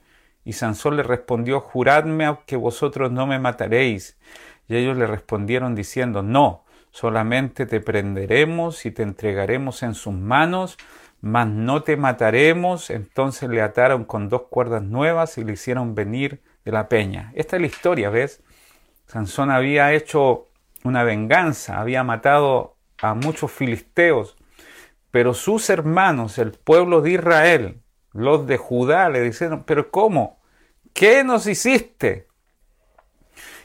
Y 0.45 0.55
Sansón 0.55 0.97
le 0.97 1.05
respondió, 1.05 1.61
juradme 1.61 2.37
que 2.47 2.57
vosotros 2.57 3.13
no 3.13 3.29
me 3.29 3.39
mataréis. 3.39 4.19
Y 4.67 4.75
ellos 4.75 4.97
le 4.97 5.07
respondieron 5.07 5.77
diciendo, 5.77 6.25
no, 6.25 6.65
solamente 6.91 7.65
te 7.65 7.81
prenderemos 7.81 8.85
y 8.85 8.91
te 8.91 9.05
entregaremos 9.05 9.85
en 9.85 9.95
sus 9.95 10.15
manos, 10.15 10.79
mas 11.21 11.47
no 11.47 11.85
te 11.85 11.97
mataremos. 11.97 12.91
Entonces 12.91 13.49
le 13.49 13.63
ataron 13.63 14.05
con 14.05 14.29
dos 14.29 14.43
cuerdas 14.51 14.83
nuevas 14.83 15.39
y 15.39 15.45
le 15.45 15.53
hicieron 15.53 15.95
venir 15.95 16.43
de 16.65 16.73
la 16.73 16.89
peña. 16.89 17.31
Esta 17.37 17.55
es 17.55 17.63
la 17.63 17.69
historia, 17.69 18.11
¿ves? 18.11 18.43
Sansón 19.07 19.53
había 19.53 19.93
hecho 19.93 20.48
una 20.85 21.03
venganza, 21.05 21.81
había 21.81 22.03
matado 22.05 22.77
a 23.01 23.15
muchos 23.15 23.51
filisteos, 23.53 24.37
pero 25.11 25.35
sus 25.35 25.71
hermanos, 25.71 26.39
el 26.39 26.53
pueblo 26.53 27.01
de 27.01 27.13
Israel, 27.13 27.81
los 28.13 28.47
de 28.47 28.57
Judá, 28.57 29.09
le 29.09 29.21
dijeron, 29.23 29.65
pero 29.65 29.91
¿cómo? 29.91 30.39
¿Qué 30.93 31.25
nos 31.25 31.47
hiciste? 31.47 32.27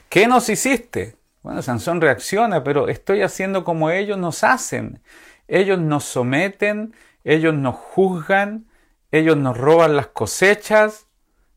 ¿Qué 0.08 0.26
nos 0.26 0.48
hiciste? 0.48 1.16
Bueno, 1.42 1.60
Sansón 1.60 2.00
reacciona, 2.00 2.62
pero 2.64 2.88
estoy 2.88 3.22
haciendo 3.22 3.64
como 3.64 3.90
ellos 3.90 4.16
nos 4.16 4.44
hacen. 4.44 5.02
Ellos 5.48 5.78
nos 5.78 6.04
someten, 6.04 6.94
ellos 7.24 7.52
nos 7.52 7.74
juzgan, 7.74 8.66
ellos 9.10 9.36
nos 9.36 9.56
roban 9.56 9.96
las 9.96 10.06
cosechas, 10.06 11.03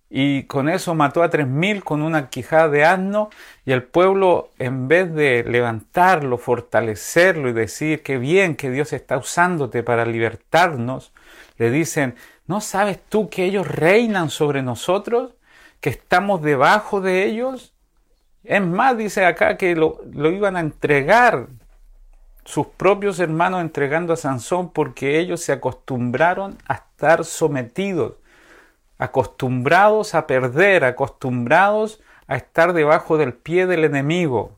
y 0.09 0.43
con 0.43 0.69
eso 0.69 0.95
mató 0.95 1.21
a 1.21 1.29
tres 1.29 1.47
mil 1.47 1.83
con 1.83 2.01
una 2.01 2.29
quijada 2.29 2.69
de 2.69 2.85
asno 2.85 3.29
y 3.65 3.73
el 3.73 3.83
pueblo 3.83 4.51
en 4.57 4.87
vez 4.87 5.13
de 5.13 5.43
levantarlo, 5.43 6.37
fortalecerlo 6.37 7.49
y 7.49 7.53
decir 7.53 8.03
que 8.03 8.17
bien 8.17 8.55
que 8.55 8.71
Dios 8.71 8.93
está 8.93 9.17
usándote 9.17 9.83
para 9.83 10.05
libertarnos, 10.05 11.11
le 11.57 11.71
dicen, 11.71 12.15
¿no 12.45 12.61
sabes 12.61 12.99
tú 13.09 13.29
que 13.29 13.43
ellos 13.43 13.67
reinan 13.67 14.29
sobre 14.29 14.61
nosotros? 14.61 15.33
¿Que 15.81 15.89
estamos 15.89 16.41
debajo 16.41 17.01
de 17.01 17.25
ellos? 17.25 17.73
Es 18.45 18.61
más, 18.61 18.97
dice 18.97 19.25
acá 19.25 19.57
que 19.57 19.75
lo, 19.75 20.01
lo 20.13 20.31
iban 20.31 20.55
a 20.55 20.61
entregar 20.61 21.47
sus 22.45 22.67
propios 22.67 23.19
hermanos 23.19 23.59
entregando 23.59 24.13
a 24.13 24.17
Sansón 24.17 24.71
porque 24.71 25.19
ellos 25.19 25.41
se 25.41 25.51
acostumbraron 25.51 26.57
a 26.65 26.75
estar 26.75 27.25
sometidos 27.25 28.13
acostumbrados 28.97 30.15
a 30.15 30.27
perder, 30.27 30.83
acostumbrados 30.83 32.01
a 32.27 32.35
estar 32.35 32.73
debajo 32.73 33.17
del 33.17 33.33
pie 33.33 33.67
del 33.67 33.85
enemigo. 33.85 34.57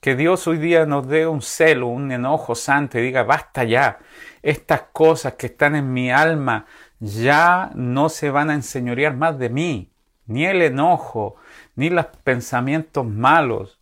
Que 0.00 0.16
Dios 0.16 0.46
hoy 0.46 0.58
día 0.58 0.84
nos 0.84 1.08
dé 1.08 1.26
un 1.26 1.40
celo, 1.40 1.86
un 1.86 2.12
enojo 2.12 2.54
santo 2.54 2.98
y 2.98 3.02
diga, 3.02 3.22
basta 3.22 3.64
ya, 3.64 3.98
estas 4.42 4.82
cosas 4.92 5.34
que 5.34 5.46
están 5.46 5.76
en 5.76 5.92
mi 5.92 6.10
alma 6.10 6.66
ya 7.00 7.70
no 7.74 8.08
se 8.08 8.30
van 8.30 8.50
a 8.50 8.54
enseñorear 8.54 9.16
más 9.16 9.38
de 9.38 9.48
mí, 9.48 9.90
ni 10.26 10.46
el 10.46 10.62
enojo, 10.62 11.36
ni 11.74 11.90
los 11.90 12.06
pensamientos 12.22 13.06
malos, 13.06 13.78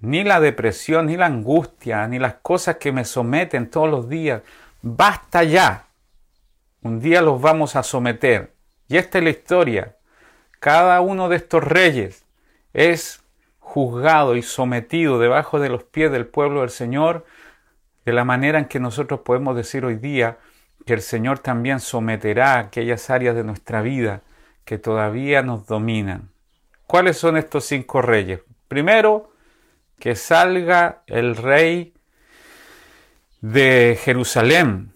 ni 0.00 0.22
la 0.24 0.40
depresión, 0.40 1.06
ni 1.06 1.16
la 1.16 1.26
angustia, 1.26 2.06
ni 2.08 2.18
las 2.18 2.34
cosas 2.34 2.76
que 2.76 2.92
me 2.92 3.04
someten 3.04 3.70
todos 3.70 3.90
los 3.90 4.08
días. 4.08 4.42
Basta 4.82 5.44
ya. 5.44 5.87
Un 6.82 7.00
día 7.00 7.22
los 7.22 7.40
vamos 7.40 7.76
a 7.76 7.82
someter. 7.82 8.52
Y 8.88 8.96
esta 8.96 9.18
es 9.18 9.24
la 9.24 9.30
historia. 9.30 9.96
Cada 10.60 11.00
uno 11.00 11.28
de 11.28 11.36
estos 11.36 11.62
reyes 11.62 12.24
es 12.72 13.22
juzgado 13.58 14.36
y 14.36 14.42
sometido 14.42 15.18
debajo 15.18 15.60
de 15.60 15.68
los 15.68 15.84
pies 15.84 16.10
del 16.10 16.26
pueblo 16.26 16.60
del 16.60 16.70
Señor, 16.70 17.26
de 18.04 18.12
la 18.12 18.24
manera 18.24 18.58
en 18.58 18.64
que 18.64 18.80
nosotros 18.80 19.20
podemos 19.20 19.56
decir 19.56 19.84
hoy 19.84 19.96
día 19.96 20.38
que 20.86 20.94
el 20.94 21.02
Señor 21.02 21.40
también 21.40 21.80
someterá 21.80 22.58
aquellas 22.58 23.10
áreas 23.10 23.34
de 23.36 23.44
nuestra 23.44 23.82
vida 23.82 24.22
que 24.64 24.78
todavía 24.78 25.42
nos 25.42 25.66
dominan. 25.66 26.30
¿Cuáles 26.86 27.18
son 27.18 27.36
estos 27.36 27.66
cinco 27.66 28.00
reyes? 28.00 28.40
Primero, 28.68 29.32
que 29.98 30.14
salga 30.14 31.02
el 31.06 31.36
rey 31.36 31.92
de 33.42 33.98
Jerusalén, 34.02 34.92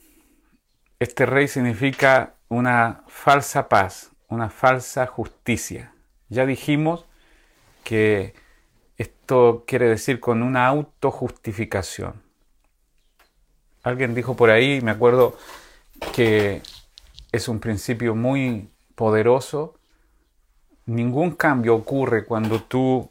este 1.02 1.26
rey 1.26 1.48
significa 1.48 2.34
una 2.48 3.02
falsa 3.08 3.68
paz, 3.68 4.10
una 4.28 4.50
falsa 4.50 5.06
justicia. 5.06 5.94
Ya 6.28 6.46
dijimos 6.46 7.06
que 7.84 8.34
esto 8.98 9.64
quiere 9.66 9.88
decir 9.88 10.20
con 10.20 10.42
una 10.42 10.66
autojustificación. 10.66 12.22
Alguien 13.82 14.14
dijo 14.14 14.36
por 14.36 14.50
ahí, 14.50 14.80
me 14.80 14.92
acuerdo 14.92 15.36
que 16.14 16.62
es 17.32 17.48
un 17.48 17.58
principio 17.58 18.14
muy 18.14 18.70
poderoso. 18.94 19.74
Ningún 20.86 21.32
cambio 21.32 21.74
ocurre 21.74 22.24
cuando 22.24 22.62
tú 22.62 23.10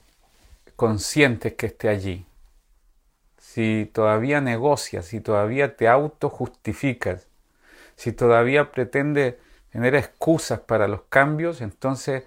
consientes 0.76 1.54
que 1.54 1.66
esté 1.68 1.90
allí. 1.90 2.26
Si 3.38 3.90
todavía 3.92 4.40
negocias, 4.40 5.08
si 5.08 5.20
todavía 5.20 5.76
te 5.76 5.88
autojustificas, 5.90 7.28
si 8.02 8.14
todavía 8.14 8.72
pretende 8.72 9.40
tener 9.70 9.94
excusas 9.94 10.60
para 10.62 10.88
los 10.88 11.04
cambios, 11.04 11.62
entonces 11.62 12.24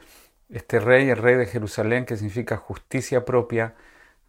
este 0.49 0.79
rey, 0.79 1.11
el 1.11 1.17
rey 1.17 1.35
de 1.35 1.47
Jerusalén, 1.47 2.07
que 2.07 2.15
significa 2.15 2.59
justicia 2.59 3.25
propia, 3.25 3.75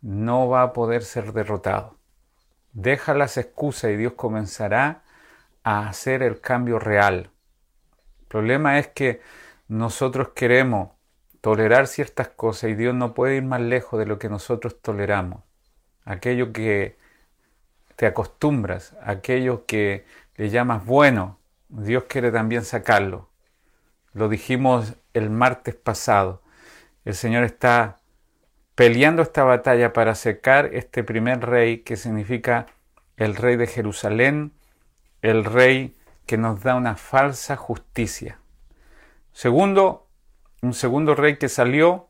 no 0.02 0.50
va 0.50 0.64
a 0.64 0.74
poder 0.74 1.04
ser 1.04 1.34
derrotado. 1.34 1.98
Deja 2.74 3.14
las 3.14 3.38
excusas 3.38 3.92
y 3.92 3.96
Dios 3.96 4.14
comenzará 4.14 5.04
a 5.64 5.88
hacer 5.88 6.24
el 6.24 6.42
cambio 6.42 6.80
real. 6.80 7.30
El 8.22 8.28
problema 8.28 8.80
es 8.80 8.88
que 8.88 9.22
nosotros 9.68 10.30
queremos 10.30 10.94
tolerar 11.42 11.86
ciertas 11.86 12.30
cosas 12.30 12.72
y 12.72 12.74
Dios 12.74 12.96
no 12.96 13.14
puede 13.14 13.36
ir 13.36 13.44
más 13.44 13.62
lejos 13.62 14.00
de 14.00 14.08
lo 14.08 14.18
que 14.18 14.30
nosotros 14.30 14.82
toleramos. 14.82 15.44
Aquello 16.06 16.52
que 16.52 16.98
te 17.98 18.08
acostumbras, 18.08 18.96
aquello 19.04 19.68
que 19.68 20.06
le 20.36 20.50
llamas 20.50 20.86
bueno, 20.86 21.40
Dios 21.70 22.04
quiere 22.04 22.32
también 22.32 22.64
sacarlo. 22.64 23.30
Lo 24.14 24.30
dijimos 24.30 24.96
el 25.14 25.30
martes 25.30 25.76
pasado. 25.76 26.42
El 27.04 27.16
Señor 27.16 27.44
está 27.44 28.00
peleando 28.76 29.22
esta 29.22 29.44
batalla 29.44 29.94
para 29.94 30.16
secar 30.16 30.70
este 30.74 31.04
primer 31.04 31.46
rey 31.46 31.80
que 31.80 31.96
significa 31.96 32.68
el 33.18 33.36
rey 33.36 33.56
de 33.56 33.68
Jerusalén, 33.68 34.54
el 35.22 35.46
rey 35.46 35.96
que 36.26 36.38
nos 36.38 36.62
da 36.62 36.76
una 36.76 36.96
falsa 36.96 37.56
justicia. 37.56 38.40
Segundo, 39.32 40.08
un 40.62 40.74
segundo 40.74 41.16
rey 41.16 41.38
que 41.38 41.50
salió 41.50 42.08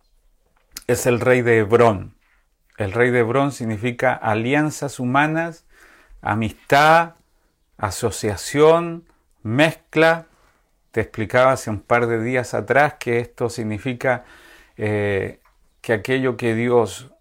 es 0.87 1.05
el 1.05 1.19
rey 1.19 1.41
de 1.41 1.59
Hebrón. 1.59 2.15
El 2.77 2.91
rey 2.91 3.11
de 3.11 3.19
Hebrón 3.19 3.51
significa 3.51 4.13
alianzas 4.13 4.99
humanas, 4.99 5.65
amistad, 6.21 7.14
asociación, 7.77 9.05
mezcla 9.43 10.27
te 10.95 11.01
explicaba 11.01 11.51
hace 11.51 11.69
un 11.69 11.81
par 11.81 12.07
de 12.07 12.23
días 12.23 12.53
atrás 12.53 12.93
que 12.93 13.19
esto 13.19 13.49
significa 13.49 14.23
eh, 14.77 15.41
que 15.81 15.91
aquello 15.91 16.37
que 16.37 16.55
Dios 16.55 17.11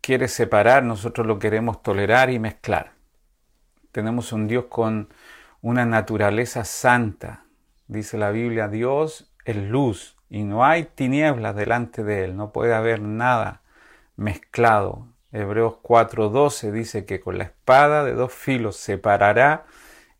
quiere 0.00 0.28
separar, 0.28 0.82
nosotros 0.82 1.26
lo 1.26 1.38
queremos 1.38 1.82
tolerar 1.82 2.30
y 2.30 2.38
mezclar. 2.38 2.92
Tenemos 3.92 4.32
un 4.32 4.48
Dios 4.48 4.64
con 4.70 5.10
una 5.60 5.84
naturaleza 5.84 6.64
santa. 6.64 7.44
Dice 7.86 8.16
la 8.16 8.30
Biblia, 8.30 8.68
Dios 8.68 9.30
es 9.44 9.56
luz 9.56 10.16
y 10.30 10.44
no 10.44 10.64
hay 10.64 10.84
tinieblas 10.84 11.54
delante 11.54 12.04
de 12.04 12.24
Él, 12.24 12.34
no 12.34 12.50
puede 12.50 12.72
haber 12.72 13.02
nada 13.02 13.60
mezclado. 14.16 15.06
Hebreos 15.32 15.74
4:12 15.82 16.72
dice 16.72 17.04
que 17.04 17.20
con 17.20 17.36
la 17.36 17.44
espada 17.44 18.04
de 18.04 18.14
dos 18.14 18.32
filos 18.32 18.76
separará 18.76 19.66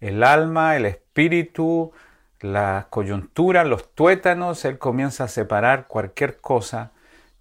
el 0.01 0.23
alma, 0.23 0.77
el 0.77 0.87
espíritu, 0.87 1.93
las 2.41 2.87
coyunturas, 2.87 3.67
los 3.67 3.93
tuétanos, 3.95 4.65
Él 4.65 4.79
comienza 4.79 5.25
a 5.25 5.29
separar 5.29 5.87
cualquier 5.87 6.41
cosa 6.41 6.93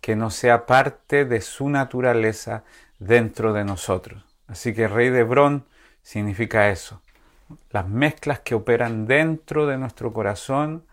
que 0.01 0.15
no 0.15 0.29
sea 0.29 0.65
parte 0.65 1.25
de 1.25 1.41
su 1.41 1.69
naturaleza 1.69 2.63
dentro 2.99 3.53
de 3.53 3.63
nosotros. 3.63 4.23
Así 4.47 4.73
que 4.73 4.87
Rey 4.87 5.09
de 5.09 5.19
Hebrón 5.19 5.65
significa 6.01 6.69
eso. 6.69 7.01
Las 7.71 7.87
mezclas 7.87 8.39
que 8.39 8.55
operan 8.55 9.05
dentro 9.05 9.67
de 9.67 9.77
nuestro 9.77 10.13
corazón. 10.13 10.85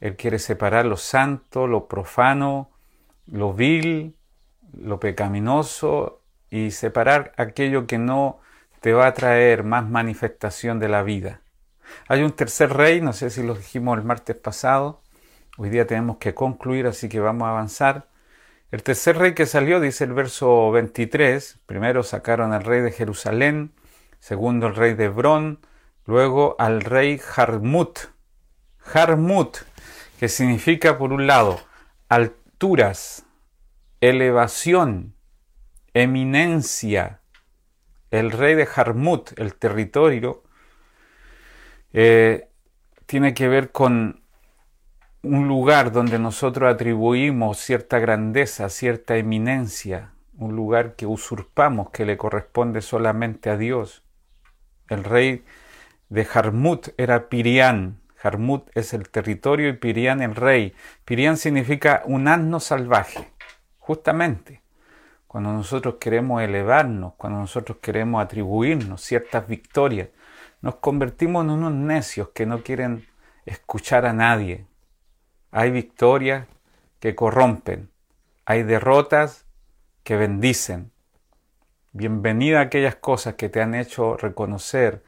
Él 0.00 0.16
quiere 0.16 0.38
separar 0.38 0.84
lo 0.84 0.96
santo, 0.96 1.66
lo 1.66 1.86
profano, 1.86 2.70
lo 3.26 3.52
vil, 3.52 4.16
lo 4.76 4.98
pecaminoso 4.98 6.20
y 6.50 6.72
separar 6.72 7.32
aquello 7.36 7.86
que 7.86 7.98
no 7.98 8.40
te 8.82 8.92
va 8.92 9.06
a 9.06 9.14
traer 9.14 9.62
más 9.62 9.88
manifestación 9.88 10.80
de 10.80 10.88
la 10.88 11.04
vida. 11.04 11.40
Hay 12.08 12.22
un 12.22 12.32
tercer 12.32 12.72
rey, 12.72 13.00
no 13.00 13.12
sé 13.12 13.30
si 13.30 13.42
lo 13.42 13.54
dijimos 13.54 13.96
el 13.96 14.04
martes 14.04 14.34
pasado, 14.34 15.00
hoy 15.56 15.70
día 15.70 15.86
tenemos 15.86 16.16
que 16.16 16.34
concluir, 16.34 16.88
así 16.88 17.08
que 17.08 17.20
vamos 17.20 17.46
a 17.46 17.52
avanzar. 17.52 18.08
El 18.72 18.82
tercer 18.82 19.18
rey 19.18 19.34
que 19.34 19.46
salió, 19.46 19.78
dice 19.78 20.02
el 20.02 20.12
verso 20.14 20.72
23, 20.72 21.60
primero 21.64 22.02
sacaron 22.02 22.52
al 22.52 22.64
rey 22.64 22.80
de 22.80 22.90
Jerusalén, 22.90 23.72
segundo 24.18 24.66
el 24.66 24.74
rey 24.74 24.94
de 24.94 25.04
Hebrón, 25.04 25.60
luego 26.04 26.56
al 26.58 26.80
rey 26.80 27.18
Jarmut. 27.18 27.98
Jarmut, 28.78 29.58
que 30.18 30.28
significa 30.28 30.98
por 30.98 31.12
un 31.12 31.28
lado 31.28 31.60
alturas, 32.08 33.24
elevación, 34.00 35.14
eminencia. 35.94 37.21
El 38.12 38.30
rey 38.30 38.54
de 38.54 38.66
Jarmut, 38.66 39.38
el 39.38 39.54
territorio, 39.54 40.42
eh, 41.94 42.46
tiene 43.06 43.32
que 43.32 43.48
ver 43.48 43.72
con 43.72 44.22
un 45.22 45.48
lugar 45.48 45.92
donde 45.92 46.18
nosotros 46.18 46.70
atribuimos 46.70 47.56
cierta 47.56 47.98
grandeza, 48.00 48.68
cierta 48.68 49.16
eminencia, 49.16 50.12
un 50.36 50.54
lugar 50.54 50.94
que 50.94 51.06
usurpamos, 51.06 51.88
que 51.88 52.04
le 52.04 52.18
corresponde 52.18 52.82
solamente 52.82 53.48
a 53.48 53.56
Dios. 53.56 54.02
El 54.90 55.04
rey 55.04 55.42
de 56.10 56.26
Jarmut 56.26 56.88
era 56.98 57.30
Pirián. 57.30 58.02
Jarmut 58.16 58.68
es 58.74 58.92
el 58.92 59.08
territorio 59.08 59.70
y 59.70 59.72
Pirián 59.72 60.20
el 60.20 60.34
rey. 60.34 60.74
Pirián 61.06 61.38
significa 61.38 62.02
un 62.04 62.28
asno 62.28 62.60
salvaje, 62.60 63.32
justamente. 63.78 64.61
Cuando 65.32 65.50
nosotros 65.50 65.94
queremos 65.98 66.42
elevarnos, 66.42 67.14
cuando 67.14 67.38
nosotros 67.38 67.78
queremos 67.80 68.22
atribuirnos 68.22 69.00
ciertas 69.00 69.48
victorias, 69.48 70.10
nos 70.60 70.74
convertimos 70.74 71.42
en 71.42 71.52
unos 71.52 71.72
necios 71.72 72.28
que 72.34 72.44
no 72.44 72.62
quieren 72.62 73.06
escuchar 73.46 74.04
a 74.04 74.12
nadie. 74.12 74.66
Hay 75.50 75.70
victorias 75.70 76.46
que 77.00 77.14
corrompen, 77.14 77.88
hay 78.44 78.62
derrotas 78.62 79.46
que 80.02 80.16
bendicen. 80.16 80.92
Bienvenida 81.92 82.58
a 82.58 82.64
aquellas 82.64 82.96
cosas 82.96 83.36
que 83.36 83.48
te 83.48 83.62
han 83.62 83.74
hecho 83.74 84.18
reconocer 84.18 85.02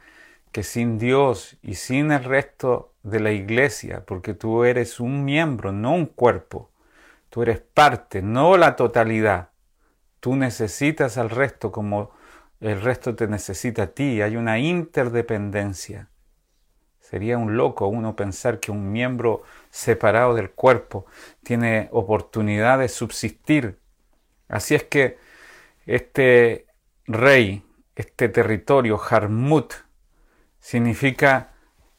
que 0.51 0.63
sin 0.63 0.97
Dios 0.97 1.59
y 1.61 1.75
sin 1.75 2.11
el 2.11 2.23
resto 2.23 2.95
de 3.03 3.19
la 3.19 3.31
iglesia, 3.31 4.03
porque 4.07 4.33
tú 4.33 4.63
eres 4.63 4.99
un 4.99 5.23
miembro, 5.23 5.71
no 5.71 5.93
un 5.93 6.07
cuerpo, 6.07 6.71
tú 7.29 7.43
eres 7.43 7.59
parte, 7.59 8.23
no 8.23 8.57
la 8.57 8.75
totalidad. 8.75 9.49
Tú 10.25 10.35
necesitas 10.35 11.19
al 11.19 11.29
resto 11.29 11.71
como 11.71 12.09
el 12.59 12.81
resto 12.81 13.15
te 13.15 13.27
necesita 13.27 13.83
a 13.83 13.87
ti, 13.89 14.23
hay 14.23 14.37
una 14.37 14.57
interdependencia. 14.57 16.09
Sería 16.99 17.37
un 17.37 17.57
loco 17.57 17.85
uno 17.85 18.15
pensar 18.15 18.59
que 18.59 18.71
un 18.71 18.91
miembro 18.91 19.43
separado 19.69 20.33
del 20.33 20.49
cuerpo 20.49 21.05
tiene 21.43 21.89
oportunidad 21.91 22.79
de 22.79 22.87
subsistir. 22.87 23.77
Así 24.47 24.73
es 24.73 24.85
que 24.85 25.19
este 25.85 26.65
rey, 27.05 27.63
este 27.93 28.27
territorio, 28.27 28.97
Jarmut, 28.97 29.75
significa 30.59 31.53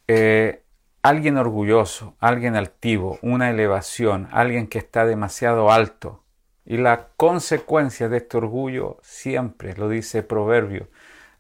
eh, 0.08 0.64
alguien 1.00 1.36
orgulloso, 1.36 2.16
alguien 2.18 2.56
altivo, 2.56 3.20
una 3.22 3.50
elevación, 3.50 4.26
alguien 4.32 4.66
que 4.66 4.78
está 4.78 5.06
demasiado 5.06 5.70
alto. 5.70 6.25
Y 6.66 6.79
la 6.79 7.11
consecuencia 7.16 8.09
de 8.09 8.16
este 8.16 8.37
orgullo 8.37 8.98
siempre, 9.00 9.76
lo 9.76 9.88
dice 9.88 10.24
Proverbio, 10.24 10.88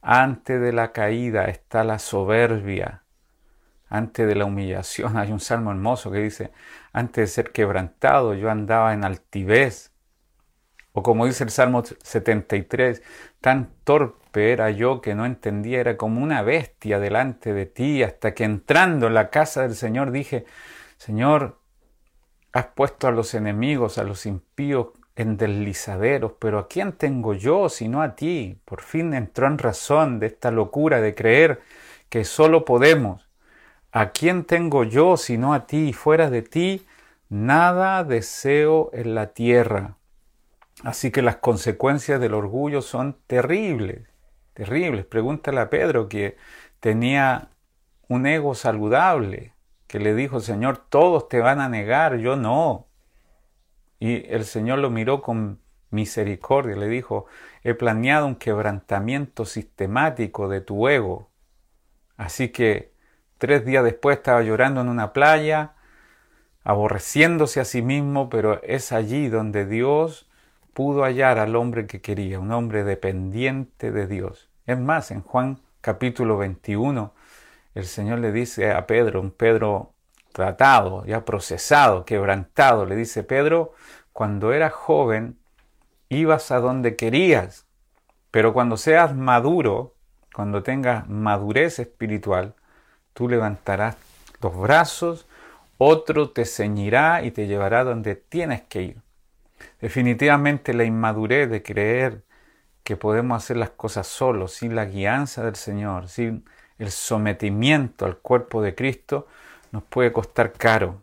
antes 0.00 0.60
de 0.60 0.72
la 0.72 0.92
caída 0.92 1.46
está 1.46 1.82
la 1.82 1.98
soberbia, 1.98 3.02
antes 3.88 4.28
de 4.28 4.36
la 4.36 4.44
humillación. 4.44 5.16
Hay 5.18 5.32
un 5.32 5.40
salmo 5.40 5.72
hermoso 5.72 6.12
que 6.12 6.18
dice, 6.18 6.52
antes 6.92 7.22
de 7.22 7.26
ser 7.26 7.50
quebrantado 7.50 8.34
yo 8.34 8.50
andaba 8.50 8.94
en 8.94 9.04
altivez. 9.04 9.92
O 10.92 11.02
como 11.02 11.26
dice 11.26 11.44
el 11.44 11.50
Salmo 11.50 11.82
73, 11.84 13.02
tan 13.40 13.70
torpe 13.84 14.52
era 14.52 14.70
yo 14.70 15.02
que 15.02 15.14
no 15.14 15.26
entendía, 15.26 15.80
era 15.80 15.96
como 15.98 16.22
una 16.22 16.40
bestia 16.40 16.98
delante 17.00 17.52
de 17.52 17.66
ti, 17.66 18.02
hasta 18.02 18.32
que 18.32 18.44
entrando 18.44 19.08
en 19.08 19.14
la 19.14 19.28
casa 19.28 19.62
del 19.62 19.74
Señor 19.74 20.10
dije, 20.10 20.46
Señor, 20.96 21.60
has 22.52 22.68
puesto 22.68 23.08
a 23.08 23.10
los 23.10 23.34
enemigos, 23.34 23.98
a 23.98 24.04
los 24.04 24.24
impíos 24.24 24.88
en 25.16 25.38
deslizaderos, 25.38 26.32
pero 26.38 26.58
¿a 26.58 26.68
quién 26.68 26.92
tengo 26.92 27.34
yo 27.34 27.68
sino 27.68 28.02
a 28.02 28.14
ti? 28.14 28.60
Por 28.64 28.82
fin 28.82 29.14
entró 29.14 29.46
en 29.46 29.58
razón 29.58 30.20
de 30.20 30.26
esta 30.26 30.50
locura 30.50 31.00
de 31.00 31.14
creer 31.14 31.62
que 32.10 32.24
solo 32.24 32.64
podemos. 32.64 33.28
¿A 33.92 34.10
quién 34.10 34.44
tengo 34.44 34.84
yo 34.84 35.16
sino 35.16 35.54
a 35.54 35.66
ti? 35.66 35.94
Fuera 35.94 36.28
de 36.28 36.42
ti, 36.42 36.86
nada 37.30 38.04
deseo 38.04 38.90
en 38.92 39.14
la 39.14 39.28
tierra. 39.28 39.96
Así 40.84 41.10
que 41.10 41.22
las 41.22 41.36
consecuencias 41.36 42.20
del 42.20 42.34
orgullo 42.34 42.82
son 42.82 43.16
terribles, 43.26 44.06
terribles. 44.52 45.06
Pregúntale 45.06 45.60
a 45.60 45.70
Pedro 45.70 46.08
que 46.08 46.36
tenía 46.80 47.48
un 48.08 48.26
ego 48.26 48.54
saludable, 48.54 49.54
que 49.86 49.98
le 49.98 50.14
dijo, 50.14 50.40
Señor, 50.40 50.76
todos 50.76 51.30
te 51.30 51.40
van 51.40 51.60
a 51.60 51.70
negar, 51.70 52.18
yo 52.18 52.36
no. 52.36 52.85
Y 53.98 54.26
el 54.32 54.44
Señor 54.44 54.78
lo 54.78 54.90
miró 54.90 55.22
con 55.22 55.60
misericordia, 55.90 56.76
le 56.76 56.88
dijo, 56.88 57.26
he 57.62 57.74
planeado 57.74 58.26
un 58.26 58.36
quebrantamiento 58.36 59.44
sistemático 59.44 60.48
de 60.48 60.60
tu 60.60 60.88
ego. 60.88 61.30
Así 62.16 62.50
que 62.50 62.92
tres 63.38 63.64
días 63.64 63.84
después 63.84 64.18
estaba 64.18 64.42
llorando 64.42 64.80
en 64.80 64.88
una 64.88 65.12
playa, 65.12 65.74
aborreciéndose 66.64 67.60
a 67.60 67.64
sí 67.64 67.82
mismo, 67.82 68.28
pero 68.28 68.60
es 68.62 68.92
allí 68.92 69.28
donde 69.28 69.66
Dios 69.66 70.28
pudo 70.74 71.04
hallar 71.04 71.38
al 71.38 71.56
hombre 71.56 71.86
que 71.86 72.00
quería, 72.00 72.38
un 72.38 72.52
hombre 72.52 72.84
dependiente 72.84 73.92
de 73.92 74.06
Dios. 74.06 74.50
Es 74.66 74.78
más, 74.78 75.10
en 75.10 75.22
Juan 75.22 75.60
capítulo 75.80 76.36
21, 76.36 77.14
el 77.74 77.84
Señor 77.86 78.18
le 78.18 78.32
dice 78.32 78.72
a 78.72 78.86
Pedro, 78.86 79.20
un 79.20 79.30
Pedro 79.30 79.92
tratado, 80.32 81.04
ya 81.06 81.24
procesado, 81.24 82.04
quebrantado, 82.04 82.84
le 82.84 82.96
dice, 82.96 83.22
Pedro, 83.22 83.72
cuando 84.16 84.54
eras 84.54 84.72
joven, 84.72 85.38
ibas 86.08 86.50
a 86.50 86.58
donde 86.58 86.96
querías, 86.96 87.66
pero 88.30 88.54
cuando 88.54 88.78
seas 88.78 89.14
maduro, 89.14 89.94
cuando 90.34 90.62
tengas 90.62 91.06
madurez 91.06 91.80
espiritual, 91.80 92.54
tú 93.12 93.28
levantarás 93.28 93.98
los 94.40 94.58
brazos, 94.58 95.26
otro 95.76 96.30
te 96.30 96.46
ceñirá 96.46 97.24
y 97.24 97.30
te 97.30 97.46
llevará 97.46 97.84
donde 97.84 98.14
tienes 98.14 98.62
que 98.62 98.82
ir. 98.84 99.02
Definitivamente 99.82 100.72
la 100.72 100.84
inmadurez 100.84 101.50
de 101.50 101.62
creer 101.62 102.24
que 102.84 102.96
podemos 102.96 103.44
hacer 103.44 103.58
las 103.58 103.68
cosas 103.68 104.06
solos, 104.06 104.54
sin 104.54 104.74
la 104.74 104.86
guianza 104.86 105.44
del 105.44 105.56
Señor, 105.56 106.08
sin 106.08 106.46
el 106.78 106.90
sometimiento 106.90 108.06
al 108.06 108.16
cuerpo 108.16 108.62
de 108.62 108.74
Cristo, 108.74 109.26
nos 109.72 109.82
puede 109.82 110.10
costar 110.10 110.54
caro. 110.54 111.02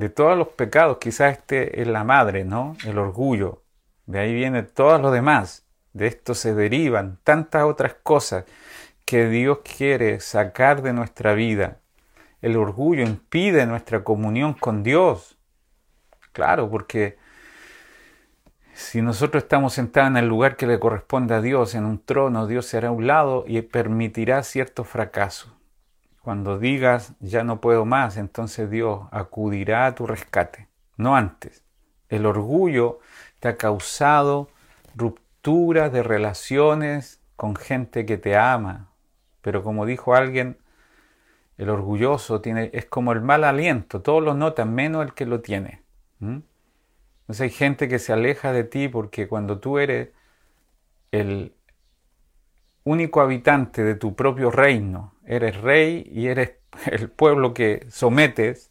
De 0.00 0.08
todos 0.08 0.34
los 0.38 0.48
pecados, 0.48 0.96
quizás 0.96 1.36
este 1.36 1.82
es 1.82 1.86
la 1.86 2.04
madre, 2.04 2.42
¿no? 2.42 2.74
El 2.86 2.96
orgullo. 2.96 3.64
De 4.06 4.20
ahí 4.20 4.32
viene 4.32 4.62
todo 4.62 4.98
lo 4.98 5.10
demás. 5.10 5.66
De 5.92 6.06
esto 6.06 6.32
se 6.32 6.54
derivan 6.54 7.18
tantas 7.22 7.64
otras 7.64 7.96
cosas 8.02 8.46
que 9.04 9.28
Dios 9.28 9.58
quiere 9.58 10.18
sacar 10.20 10.80
de 10.80 10.94
nuestra 10.94 11.34
vida. 11.34 11.80
El 12.40 12.56
orgullo 12.56 13.02
impide 13.02 13.66
nuestra 13.66 14.02
comunión 14.02 14.54
con 14.54 14.82
Dios. 14.82 15.36
Claro, 16.32 16.70
porque 16.70 17.18
si 18.72 19.02
nosotros 19.02 19.42
estamos 19.42 19.74
sentados 19.74 20.12
en 20.12 20.16
el 20.16 20.28
lugar 20.28 20.56
que 20.56 20.66
le 20.66 20.80
corresponde 20.80 21.34
a 21.34 21.42
Dios, 21.42 21.74
en 21.74 21.84
un 21.84 22.02
trono, 22.02 22.46
Dios 22.46 22.64
será 22.64 22.88
a 22.88 22.92
un 22.92 23.06
lado 23.06 23.44
y 23.46 23.60
permitirá 23.60 24.42
cierto 24.44 24.84
fracaso. 24.84 25.59
Cuando 26.22 26.58
digas 26.58 27.14
ya 27.20 27.44
no 27.44 27.60
puedo 27.60 27.84
más, 27.84 28.16
entonces 28.16 28.70
Dios 28.70 29.00
acudirá 29.10 29.86
a 29.86 29.94
tu 29.94 30.06
rescate, 30.06 30.68
no 30.96 31.16
antes. 31.16 31.64
El 32.08 32.26
orgullo 32.26 33.00
te 33.38 33.48
ha 33.48 33.56
causado 33.56 34.50
ruptura 34.94 35.88
de 35.88 36.02
relaciones 36.02 37.20
con 37.36 37.56
gente 37.56 38.04
que 38.04 38.18
te 38.18 38.36
ama, 38.36 38.90
pero 39.40 39.62
como 39.62 39.86
dijo 39.86 40.14
alguien, 40.14 40.58
el 41.56 41.70
orgulloso 41.70 42.40
tiene, 42.40 42.70
es 42.74 42.84
como 42.84 43.12
el 43.12 43.22
mal 43.22 43.44
aliento, 43.44 44.02
todos 44.02 44.22
lo 44.22 44.34
notan 44.34 44.74
menos 44.74 45.04
el 45.04 45.14
que 45.14 45.26
lo 45.26 45.40
tiene. 45.40 45.82
Entonces 46.20 47.40
hay 47.40 47.50
gente 47.50 47.88
que 47.88 47.98
se 47.98 48.12
aleja 48.12 48.52
de 48.52 48.64
ti 48.64 48.88
porque 48.88 49.28
cuando 49.28 49.58
tú 49.58 49.78
eres 49.78 50.10
el 51.12 51.54
único 52.84 53.20
habitante 53.20 53.84
de 53.84 53.94
tu 53.94 54.14
propio 54.14 54.50
reino, 54.50 55.14
eres 55.30 55.60
rey 55.60 56.10
y 56.12 56.26
eres 56.26 56.54
el 56.86 57.08
pueblo 57.08 57.54
que 57.54 57.86
sometes, 57.88 58.70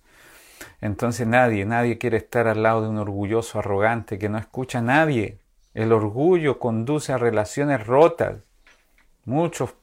entonces 0.81 1.25
nadie, 1.25 1.65
nadie 1.65 1.97
quiere 1.97 2.17
estar 2.17 2.47
al 2.47 2.63
lado 2.63 2.81
de 2.81 2.89
un 2.89 2.97
orgulloso 2.97 3.59
arrogante 3.59 4.19
que 4.19 4.29
no 4.29 4.37
escucha 4.37 4.79
a 4.79 4.81
nadie. 4.81 5.39
El 5.73 5.93
orgullo 5.93 6.59
conduce 6.59 7.13
a 7.13 7.17
relaciones 7.17 7.85
rotas. 7.85 8.43
Muchos 9.25 9.73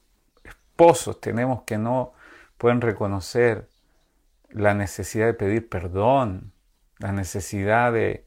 esposos 0.44 1.20
tenemos 1.20 1.62
que 1.62 1.78
no 1.78 2.12
pueden 2.58 2.80
reconocer 2.80 3.68
la 4.50 4.74
necesidad 4.74 5.26
de 5.26 5.34
pedir 5.34 5.68
perdón, 5.68 6.52
la 6.98 7.12
necesidad 7.12 7.92
de 7.92 8.26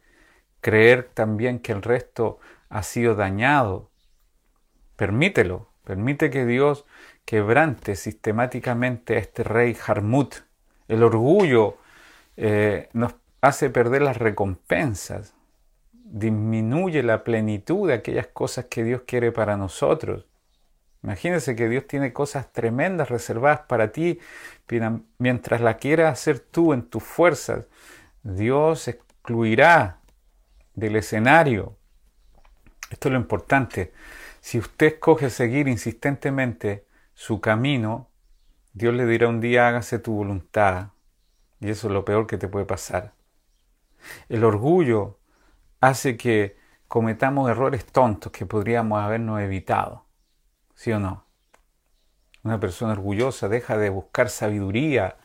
creer 0.62 1.10
también 1.14 1.60
que 1.60 1.72
el 1.72 1.82
resto 1.82 2.40
ha 2.70 2.82
sido 2.82 3.16
dañado. 3.16 3.90
Permítelo, 4.96 5.70
permite 5.84 6.30
que 6.30 6.46
Dios 6.46 6.86
quebrante 7.30 7.96
sistemáticamente 7.96 9.16
a 9.16 9.20
este 9.20 9.44
rey 9.44 9.78
Harmut. 9.86 10.34
El 10.88 11.04
orgullo 11.04 11.78
eh, 12.38 12.90
nos 12.94 13.14
hace 13.40 13.70
perder 13.70 14.02
las 14.02 14.18
recompensas, 14.18 15.36
disminuye 15.92 17.04
la 17.04 17.24
plenitud 17.24 17.88
de 17.88 17.94
aquellas 17.94 18.26
cosas 18.26 18.66
que 18.66 18.84
Dios 18.84 19.04
quiere 19.06 19.32
para 19.32 19.58
nosotros. 19.58 20.26
Imagínese 21.04 21.56
que 21.56 21.70
Dios 21.70 21.86
tiene 21.86 22.14
cosas 22.14 22.52
tremendas 22.52 23.10
reservadas 23.10 23.60
para 23.68 23.92
ti, 23.92 24.18
mientras 25.20 25.62
la 25.62 25.78
quieras 25.78 26.14
hacer 26.14 26.40
tú 26.40 26.74
en 26.74 26.82
tus 26.82 27.04
fuerzas, 27.04 27.68
Dios 28.24 28.88
excluirá 28.88 30.00
del 30.74 30.96
escenario. 30.96 31.78
Esto 32.90 33.10
es 33.10 33.14
lo 33.14 33.20
importante. 33.20 33.94
Si 34.42 34.58
usted 34.58 34.94
escoge 34.94 35.30
seguir 35.30 35.68
insistentemente 35.68 36.89
su 37.20 37.42
camino, 37.42 38.10
Dios 38.72 38.94
le 38.94 39.06
dirá 39.06 39.28
un 39.28 39.42
día 39.42 39.68
hágase 39.68 40.00
tu 40.00 40.14
voluntad. 40.14 40.92
Y 41.60 41.70
eso 41.70 41.88
es 41.88 41.94
lo 41.94 42.06
peor 42.06 42.28
que 42.28 42.38
te 42.38 42.48
puede 42.48 42.66
pasar. 42.66 43.14
El 44.30 44.46
orgullo 44.46 45.20
hace 45.82 46.16
que 46.16 46.56
cometamos 46.88 47.50
errores 47.50 47.86
tontos 47.86 48.32
que 48.32 48.46
podríamos 48.46 49.02
habernos 49.02 49.42
evitado. 49.42 50.06
¿Sí 50.76 50.94
o 50.94 51.00
no? 51.00 51.26
Una 52.46 52.58
persona 52.62 52.94
orgullosa 52.94 53.50
deja 53.50 53.78
de 53.78 53.90
buscar 53.90 54.30
sabiduría, 54.30 55.18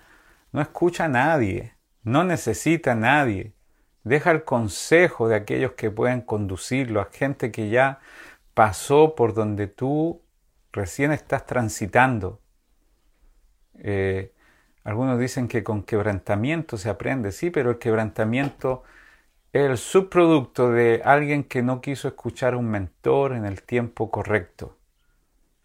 no 0.51 0.61
escucha 0.61 1.05
a 1.05 1.09
nadie, 1.09 1.77
no 2.03 2.25
necesita 2.25 2.91
a 2.91 2.97
nadie, 2.97 3.55
Deja 4.03 4.33
el 4.33 4.45
consejo 4.45 5.29
de 5.29 5.37
aquellos 5.37 5.73
que 5.73 5.91
pueden 5.91 6.23
conducirlo, 6.23 7.01
a 7.01 7.09
gente 7.11 7.51
que 7.51 7.71
ya 7.71 8.01
pasó 8.53 9.15
por 9.15 9.33
donde 9.33 9.67
tú 9.69 10.24
recién 10.75 11.13
estás 11.13 11.47
transitando. 11.47 12.41
Eh, 13.79 14.33
algunos 14.83 15.19
dicen 15.19 15.49
que 15.49 15.65
con 15.65 15.83
quebrantamiento 15.83 16.77
se 16.77 16.91
aprende, 16.91 17.33
sí, 17.33 17.51
pero 17.51 17.71
el 17.71 17.79
quebrantamiento 17.79 18.83
es 19.53 19.71
el 19.71 19.79
subproducto 19.79 20.71
de 20.71 21.01
alguien 21.05 21.45
que 21.45 21.63
no 21.63 21.81
quiso 21.81 22.09
escuchar 22.09 22.55
a 22.55 22.57
un 22.59 22.69
mentor 22.69 23.33
en 23.33 23.47
el 23.47 23.63
tiempo 23.63 24.11
correcto. 24.11 24.77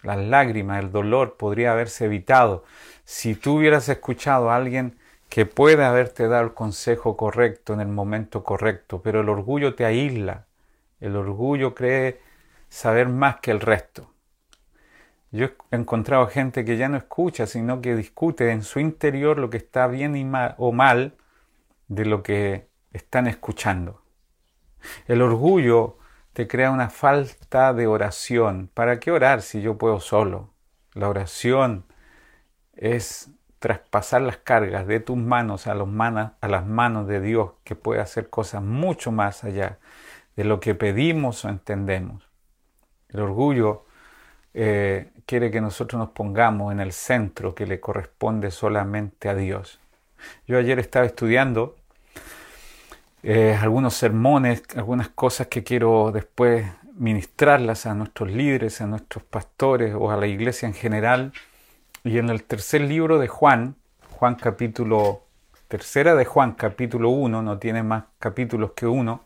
Las 0.04 0.17
lágrimas, 0.17 0.82
el 0.82 0.91
dolor 0.91 1.36
podría 1.36 1.74
haberse 1.74 2.06
evitado 2.06 2.63
si 3.04 3.36
tú 3.36 3.58
hubieras 3.58 3.89
escuchado 3.89 4.50
a 4.50 4.56
alguien 4.56 4.98
que 5.28 5.45
puede 5.45 5.84
haberte 5.84 6.28
dado 6.28 6.43
el 6.45 6.54
consejo 6.54 7.17
correcto 7.17 7.74
en 7.74 7.82
el 7.82 7.88
momento 7.88 8.43
correcto, 8.43 9.02
pero 9.02 9.22
el 9.22 9.30
orgullo 9.30 9.76
te 9.76 9.86
aísla. 9.86 10.45
El 11.00 11.15
orgullo 11.15 11.76
cree 11.76 12.22
saber 12.69 13.10
más 13.10 13.39
que 13.41 13.52
el 13.52 13.60
resto. 13.60 14.13
Yo 15.32 15.46
he 15.46 15.76
encontrado 15.76 16.28
gente 16.28 16.65
que 16.65 16.78
ya 16.78 16.89
no 16.89 16.98
escucha, 16.98 17.46
sino 17.46 17.82
que 17.82 17.96
discute 17.96 18.52
en 18.52 18.63
su 18.63 18.80
interior 18.80 19.38
lo 19.38 19.50
que 19.50 19.58
está 19.58 19.88
bien 19.88 20.32
o 20.58 20.72
mal 20.72 21.15
de 21.88 22.06
lo 22.06 22.24
que 22.24 22.68
están 22.94 23.28
escuchando. 23.28 24.02
El 25.08 25.22
orgullo 25.22 25.98
te 26.34 26.48
crea 26.48 26.72
una 26.72 26.89
falta 26.89 27.74
de 27.74 27.88
oración. 27.88 28.70
¿Para 28.74 29.00
qué 29.00 29.12
orar 29.12 29.42
si 29.42 29.62
yo 29.62 29.78
puedo 29.78 30.00
solo? 30.00 30.54
La 30.94 31.10
oración 31.10 31.86
es 32.74 33.30
traspasar 33.60 34.22
las 34.22 34.38
cargas 34.38 34.88
de 34.88 35.00
tus 35.00 35.18
manos 35.18 35.68
a, 35.68 35.76
las 35.76 36.65
manos 36.65 37.08
de 37.08 37.22
Dios, 37.22 37.52
que 37.63 37.76
puede 37.76 38.00
hacer 38.00 38.30
cosas 38.30 38.63
mucho 38.63 39.12
más 39.12 39.44
allá 39.44 39.80
de 40.36 40.46
lo 40.46 40.60
que 40.60 40.76
pedimos 40.76 41.44
o 41.44 41.50
entendemos. 41.50 42.30
El 43.10 43.20
orgullo 43.20 43.86
eh, 44.54 45.12
quiere 45.30 45.52
que 45.52 45.62
nosotros 45.62 46.00
nos 46.00 46.10
pongamos 46.10 46.72
en 46.72 46.80
el 46.80 46.92
centro 46.92 47.54
que 47.54 47.68
le 47.68 47.80
corresponde 47.80 48.50
solamente 48.50 49.30
a 49.30 49.36
Dios. 49.36 49.80
Yo 50.48 50.58
ayer 50.58 50.80
estaba 50.80 51.06
estudiando 51.06 51.76
eh, 53.22 53.56
algunos 53.62 53.94
sermones, 53.94 54.63
algunas 54.76 55.10
cosas 55.10 55.46
que 55.46 55.63
quiero 55.63 56.12
después 56.12 56.65
ministrarlas 56.96 57.86
a 57.86 57.94
nuestros 57.94 58.32
líderes, 58.32 58.82
a 58.82 58.88
nuestros 58.88 59.24
pastores 59.24 59.94
o 59.96 60.10
a 60.10 60.18
la 60.18 60.26
iglesia 60.26 60.68
en 60.68 60.74
general 60.74 61.32
y 62.04 62.18
en 62.18 62.30
el 62.30 62.44
tercer 62.44 62.82
libro 62.82 63.20
de 63.20 63.28
Juan, 63.28 63.76
Juan 64.18 64.34
capítulo, 64.34 65.28
tercera 65.68 66.15
de 66.15 66.26
Juan 66.26 66.54
capítulo 66.54 67.12
1, 67.12 67.44
no 67.44 67.60
tiene 67.60 67.84
más 67.84 68.06
capítulos 68.18 68.72
que 68.72 68.88
uno, 68.88 69.22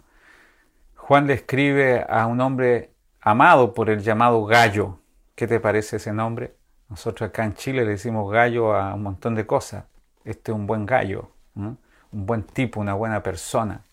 Juan 0.98 1.28
le 1.28 1.36
escribe 1.36 2.06
a 2.10 2.28
un 2.28 2.42
hombre 2.42 2.92
amado 3.22 3.74
por 3.74 3.90
el 3.90 4.02
llamado 4.02 4.44
Gallo. 4.44 5.00
¿Qué 5.36 5.48
te 5.48 5.60
parece 5.60 5.98
ese 5.98 6.14
nombre? 6.14 6.56
Nosotros 6.90 7.30
acá 7.30 7.44
en 7.44 7.54
Chile 7.56 7.84
le 7.86 7.92
decimos 7.92 8.32
gallo 8.32 8.76
a 8.76 8.94
un 8.94 9.04
montón 9.04 9.36
de 9.36 9.46
cosas. 9.46 9.86
Este 10.24 10.52
es 10.52 10.56
un 10.56 10.68
buen 10.68 10.86
gallo, 10.86 11.32
un 11.56 11.78
buen 12.12 12.44
tipo, 12.44 12.80
una 12.80 12.94
buena 12.94 13.24
persona. 13.24 13.84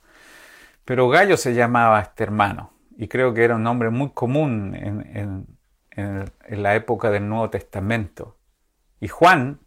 Pero 0.85 1.09
Gallo 1.09 1.37
se 1.37 1.55
llamaba 1.55 2.01
este 2.01 2.25
hermano 2.25 2.73
y 2.97 3.09
creo 3.09 3.33
que 3.33 3.45
era 3.45 3.57
un 3.57 3.63
nombre 3.63 3.91
muy 3.91 4.11
común 4.11 4.75
en 4.75 6.63
la 6.63 6.75
época 6.75 7.11
del 7.11 7.29
Nuevo 7.29 7.49
Testamento. 7.51 8.37
Y 9.01 9.09
Juan, 9.09 9.61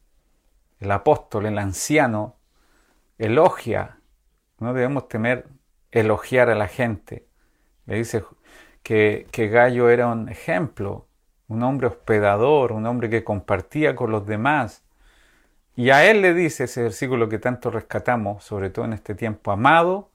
el 0.80 0.92
apóstol, 0.92 1.46
el 1.46 1.58
anciano, 1.58 2.38
elogia. 3.18 3.98
No 4.60 4.74
debemos 4.74 5.08
temer 5.08 5.48
elogiar 5.92 6.50
a 6.50 6.56
la 6.56 6.68
gente. 6.68 7.28
Le 7.86 7.96
dice 7.96 8.24
que, 8.82 9.28
Gallo 9.52 9.90
era 9.90 10.08
un 10.08 10.30
ejemplo, 10.30 11.08
un 11.48 11.64
hombre 11.64 11.88
hospedador, 11.88 12.72
un 12.72 12.86
hombre 12.86 13.10
que 13.10 13.24
compartía 13.24 13.96
con 13.96 14.12
los 14.12 14.26
demás. 14.26 14.84
Y 15.76 15.90
a 15.90 16.06
él 16.10 16.22
le 16.22 16.34
dice 16.34 16.66
ese 16.66 16.84
versículo 16.84 17.30
que 17.30 17.40
tanto 17.40 17.72
rescatamos, 17.72 18.44
sobre 18.44 18.70
todo 18.70 18.86
en 18.86 18.94
este 18.94 19.16
tiempo, 19.16 19.52
amado, 19.52 20.12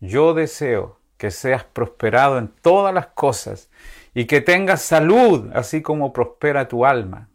yo 0.00 0.34
deseo 0.34 0.98
que 1.16 1.30
seas 1.30 1.64
prosperado 1.64 2.38
en 2.38 2.48
todas 2.48 2.94
las 2.94 3.08
cosas 3.08 3.70
y 4.14 4.26
que 4.26 4.40
tengas 4.40 4.82
salud, 4.82 5.50
así 5.54 5.82
como 5.82 6.12
prospera 6.12 6.68
tu 6.68 6.84
alma. 6.84 7.28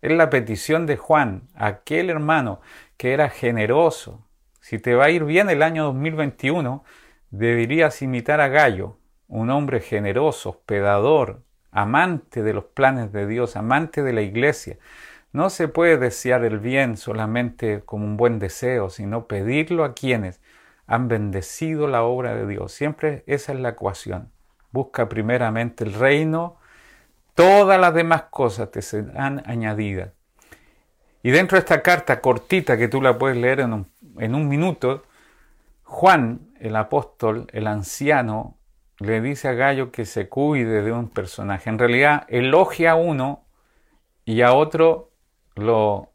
Es 0.00 0.12
la 0.12 0.30
petición 0.30 0.86
de 0.86 0.96
Juan, 0.96 1.48
aquel 1.54 2.10
hermano 2.10 2.60
que 2.96 3.12
era 3.12 3.28
generoso. 3.28 4.26
Si 4.60 4.78
te 4.78 4.94
va 4.94 5.06
a 5.06 5.10
ir 5.10 5.24
bien 5.24 5.50
el 5.50 5.62
año 5.62 5.84
2021, 5.84 6.84
deberías 7.30 8.00
imitar 8.02 8.40
a 8.40 8.48
Gallo, 8.48 8.98
un 9.28 9.50
hombre 9.50 9.80
generoso, 9.80 10.50
hospedador, 10.50 11.42
amante 11.72 12.42
de 12.42 12.52
los 12.52 12.64
planes 12.64 13.12
de 13.12 13.26
Dios, 13.26 13.56
amante 13.56 14.02
de 14.02 14.12
la 14.12 14.22
iglesia. 14.22 14.78
No 15.32 15.50
se 15.50 15.68
puede 15.68 15.96
desear 15.96 16.44
el 16.44 16.58
bien 16.58 16.96
solamente 16.96 17.82
como 17.84 18.04
un 18.04 18.16
buen 18.16 18.38
deseo, 18.38 18.90
sino 18.90 19.26
pedirlo 19.26 19.84
a 19.84 19.94
quienes 19.94 20.40
han 20.86 21.06
bendecido 21.06 21.86
la 21.86 22.02
obra 22.02 22.34
de 22.34 22.46
Dios. 22.46 22.72
Siempre 22.72 23.22
esa 23.26 23.52
es 23.52 23.60
la 23.60 23.70
ecuación. 23.70 24.30
Busca 24.72 25.08
primeramente 25.08 25.84
el 25.84 25.94
reino, 25.94 26.56
todas 27.34 27.80
las 27.80 27.94
demás 27.94 28.24
cosas 28.30 28.70
te 28.70 28.82
serán 28.82 29.42
añadidas. 29.46 30.10
Y 31.22 31.30
dentro 31.30 31.56
de 31.56 31.60
esta 31.60 31.82
carta 31.82 32.20
cortita 32.20 32.76
que 32.76 32.88
tú 32.88 33.00
la 33.00 33.18
puedes 33.18 33.36
leer 33.36 33.60
en 33.60 33.72
un, 33.72 33.92
en 34.18 34.34
un 34.34 34.48
minuto, 34.48 35.04
Juan, 35.84 36.40
el 36.58 36.76
apóstol, 36.76 37.46
el 37.52 37.66
anciano, 37.66 38.56
le 39.00 39.20
dice 39.20 39.48
a 39.48 39.54
Gallo 39.54 39.90
que 39.90 40.04
se 40.04 40.28
cuide 40.28 40.82
de 40.82 40.92
un 40.92 41.08
personaje. 41.08 41.68
En 41.70 41.78
realidad 41.78 42.26
elogia 42.28 42.92
a 42.92 42.96
uno 42.96 43.44
y 44.24 44.42
a 44.42 44.52
otro 44.52 45.10
lo, 45.56 46.12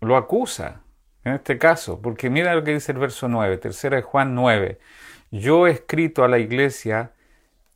lo 0.00 0.16
acusa, 0.16 0.82
en 1.24 1.34
este 1.34 1.58
caso, 1.58 2.00
porque 2.02 2.30
mira 2.30 2.54
lo 2.54 2.64
que 2.64 2.74
dice 2.74 2.92
el 2.92 2.98
verso 2.98 3.28
9, 3.28 3.56
tercera 3.58 3.96
de 3.96 4.02
Juan 4.02 4.34
9. 4.34 4.78
Yo 5.30 5.66
he 5.66 5.70
escrito 5.70 6.24
a 6.24 6.28
la 6.28 6.38
iglesia, 6.38 7.12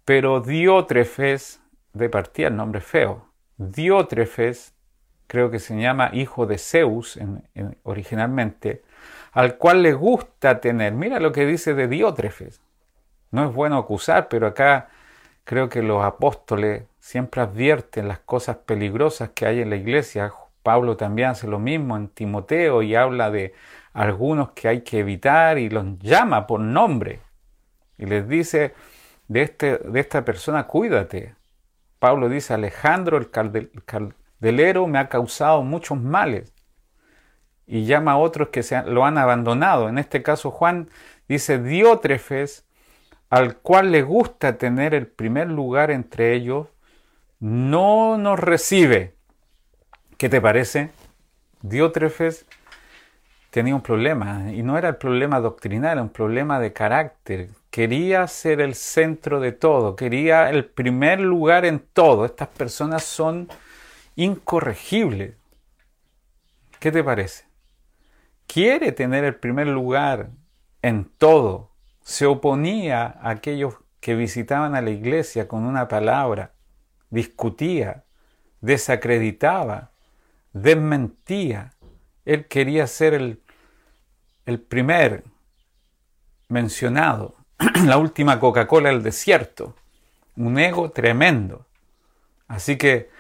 pero 0.05 0.41
Diótrefes, 0.41 1.63
de 1.95 2.11
partida 2.11 2.49
el 2.49 2.57
nombre 2.57 2.83
feo, 2.83 3.29
Diótrefes, 3.57 4.75
creo 5.27 5.51
que 5.51 5.59
se 5.59 5.81
llama 5.81 6.11
hijo 6.13 6.47
de 6.47 6.59
Zeus 6.59 7.19
originalmente, 7.85 8.83
al 9.33 9.57
cual 9.57 9.83
le 9.83 9.95
gusta 9.95 10.61
tener. 10.61 10.93
Mira 10.93 11.21
lo 11.21 11.33
que 11.33 11.47
dice 11.47 11.73
de 11.75 11.89
Diótrefes. 11.89 12.61
No 13.37 13.45
es 13.45 13.55
bueno 13.55 13.77
acusar, 13.77 14.29
pero 14.31 14.47
acá 14.47 14.89
creo 15.45 15.69
que 15.69 15.83
los 15.83 16.03
apóstoles 16.03 16.85
siempre 17.01 17.43
advierten 17.43 18.09
las 18.09 18.21
cosas 18.21 18.57
peligrosas 18.65 19.29
que 19.35 19.45
hay 19.45 19.61
en 19.61 19.69
la 19.69 19.77
iglesia. 19.77 20.33
Pablo 20.63 20.97
también 20.97 21.29
hace 21.29 21.47
lo 21.47 21.59
mismo 21.59 21.99
en 21.99 22.09
Timoteo 22.09 22.81
y 22.81 22.95
habla 22.95 23.31
de 23.31 23.53
algunos 23.93 24.53
que 24.53 24.69
hay 24.69 24.81
que 24.81 25.01
evitar 25.01 25.59
y 25.59 25.69
los 25.69 25.99
llama 25.99 26.47
por 26.47 26.61
nombre. 26.61 27.21
Y 27.99 28.07
les 28.07 28.27
dice, 28.27 28.73
de, 29.29 29.43
este, 29.43 29.77
de 29.81 30.01
esta 30.01 30.25
persona 30.25 30.67
cuídate. 30.67 31.35
Pablo 31.99 32.31
dice, 32.31 32.55
Alejandro 32.55 33.19
el 33.19 33.29
caldelero 33.31 34.87
me 34.87 34.99
ha 34.99 35.11
causado 35.11 35.63
muchos 35.63 36.01
males. 36.01 36.55
Y 37.67 37.85
llama 37.85 38.13
a 38.13 38.17
otros 38.17 38.49
que 38.49 38.63
se 38.63 38.83
lo 38.85 39.05
han 39.05 39.19
abandonado. 39.19 39.91
En 39.91 39.99
este 39.99 40.23
caso 40.23 40.51
Juan 40.51 40.89
dice, 41.29 41.59
Diótrefes 41.59 42.66
al 43.31 43.57
cual 43.57 43.93
le 43.93 44.03
gusta 44.03 44.59
tener 44.59 44.95
el 44.95 45.07
primer 45.07 45.49
lugar 45.49 45.91
entre 45.91 46.35
ellos, 46.35 46.69
no 47.41 48.19
nos 48.19 48.39
recibe. 48.39 49.15
¿Qué 50.17 50.29
te 50.29 50.41
parece? 50.41 50.91
Diótrefes 51.63 52.47
tenía 53.51 53.75
un 53.75 53.81
problema, 53.81 54.53
y 54.53 54.63
no 54.63 54.77
era 54.77 54.91
el 54.91 54.97
problema 54.97 55.41
doctrinal, 55.41 55.93
era 55.93 56.03
un 56.03 56.11
problema 56.11 56.61
de 56.61 56.73
carácter. 56.73 57.49
Quería 57.71 58.27
ser 58.27 58.61
el 58.61 58.75
centro 58.75 59.41
de 59.41 59.53
todo, 59.53 59.97
quería 59.97 60.51
el 60.51 60.67
primer 60.67 61.21
lugar 61.21 61.65
en 61.65 61.81
todo. 61.81 62.25
Estas 62.25 62.49
personas 62.49 63.05
son 63.05 63.49
incorregibles. 64.15 65.35
¿Qué 66.79 66.93
te 66.93 67.03
parece? 67.03 67.45
Quiere 68.47 68.93
tener 68.93 69.25
el 69.25 69.35
primer 69.37 69.67
lugar 69.67 70.31
en 70.83 71.05
todo 71.19 71.71
se 72.07 72.25
oponía 72.25 73.19
a 73.21 73.31
aquellos 73.31 73.79
que 73.99 74.15
visitaban 74.15 74.77
a 74.77 74.81
la 74.81 74.91
iglesia 74.91 75.49
con 75.49 75.65
una 75.65 75.89
palabra, 75.89 76.53
discutía, 77.11 78.05
desacreditaba, 78.61 79.91
desmentía. 80.53 81.73
Él 82.25 82.47
quería 82.47 82.87
ser 82.87 83.15
el, 83.15 83.43
el 84.45 84.61
primer 84.61 85.25
mencionado, 86.47 87.39
la 87.85 87.99
última 87.99 88.39
Coca-Cola 88.39 88.91
del 88.91 89.03
desierto, 89.03 89.75
un 90.37 90.61
ego 90.61 90.93
tremendo. 90.93 91.67
Así 92.47 92.79
que 92.79 93.11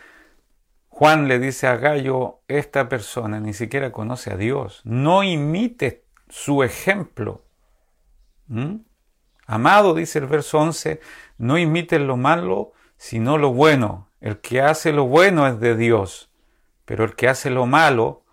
Juan 0.90 1.26
le 1.26 1.40
dice 1.40 1.66
a 1.66 1.76
Gallo, 1.76 2.38
esta 2.46 2.88
persona 2.88 3.40
ni 3.40 3.52
siquiera 3.52 3.90
conoce 3.90 4.32
a 4.32 4.36
Dios, 4.36 4.80
no 4.84 5.24
imite 5.24 6.04
su 6.28 6.62
ejemplo, 6.62 7.45
¿Mm? 8.48 8.76
Amado, 9.46 9.94
dice 9.94 10.18
el 10.18 10.26
verso 10.26 10.58
11, 10.58 11.00
no 11.38 11.58
imiten 11.58 12.06
lo 12.06 12.16
malo, 12.16 12.72
sino 12.96 13.38
lo 13.38 13.52
bueno. 13.52 14.08
El 14.20 14.40
que 14.40 14.60
hace 14.60 14.92
lo 14.92 15.04
bueno 15.04 15.46
es 15.46 15.60
de 15.60 15.76
Dios, 15.76 16.30
pero 16.84 17.04
el 17.04 17.14
que 17.14 17.28
hace 17.28 17.50
lo 17.50 17.66
malo 17.66 18.24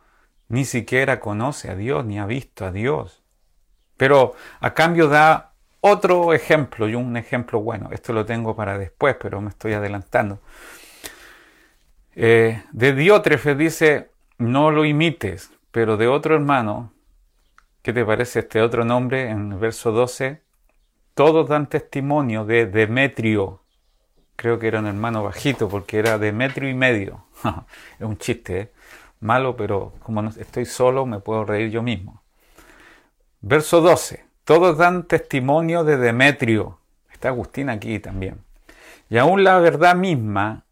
ni 0.47 0.65
siquiera 0.65 1.19
conoce 1.19 1.69
a 1.69 1.75
Dios 1.75 2.05
ni 2.05 2.19
ha 2.19 2.25
visto 2.25 2.65
a 2.65 2.71
Dios. 2.71 3.23
Pero 3.97 4.33
a 4.59 4.73
cambio 4.73 5.07
da 5.07 5.53
otro 5.81 6.33
ejemplo 6.33 6.87
y 6.87 6.95
un 6.95 7.17
ejemplo 7.17 7.59
bueno. 7.61 7.89
Esto 7.91 8.13
lo 8.13 8.25
tengo 8.25 8.55
para 8.55 8.77
después, 8.77 9.15
pero 9.19 9.41
me 9.41 9.49
estoy 9.49 9.73
adelantando. 9.73 10.39
Eh, 12.15 12.63
de 12.71 12.93
Diótrefes 12.93 13.57
dice, 13.57 14.11
no 14.37 14.71
lo 14.71 14.85
imites, 14.85 15.51
pero 15.71 15.97
de 15.97 16.07
otro 16.07 16.35
hermano, 16.35 16.93
¿Qué 17.83 17.91
te 17.91 18.05
parece 18.05 18.39
este 18.39 18.61
otro 18.61 18.85
nombre 18.85 19.29
en 19.29 19.51
el 19.51 19.57
verso 19.59 19.91
12? 19.91 20.41
Todos 21.13 21.49
dan 21.49 21.67
testimonio 21.67 22.45
de 22.45 22.65
Demetrio. 22.65 23.59
Creo 24.37 24.57
que 24.57 24.69
era 24.69 24.79
un 24.79 24.87
hermano 24.87 25.21
bajito 25.21 25.67
porque 25.67 25.99
era 25.99 26.17
Demetrio 26.17 26.69
y 26.69 26.73
medio. 26.75 27.25
es 27.99 28.05
un 28.05 28.17
chiste, 28.17 28.57
¿eh? 28.57 28.71
malo, 29.19 29.57
pero 29.57 29.95
como 30.01 30.23
estoy 30.29 30.63
solo 30.63 31.05
me 31.05 31.19
puedo 31.19 31.43
reír 31.43 31.71
yo 31.71 31.83
mismo. 31.83 32.23
Verso 33.41 33.81
12. 33.81 34.27
Todos 34.45 34.77
dan 34.77 35.05
testimonio 35.05 35.83
de 35.83 35.97
Demetrio. 35.97 36.79
Está 37.11 37.27
Agustín 37.27 37.69
aquí 37.69 37.99
también. 37.99 38.45
Y 39.09 39.17
aún 39.17 39.43
la 39.43 39.59
verdad 39.59 39.93
misma, 39.93 40.63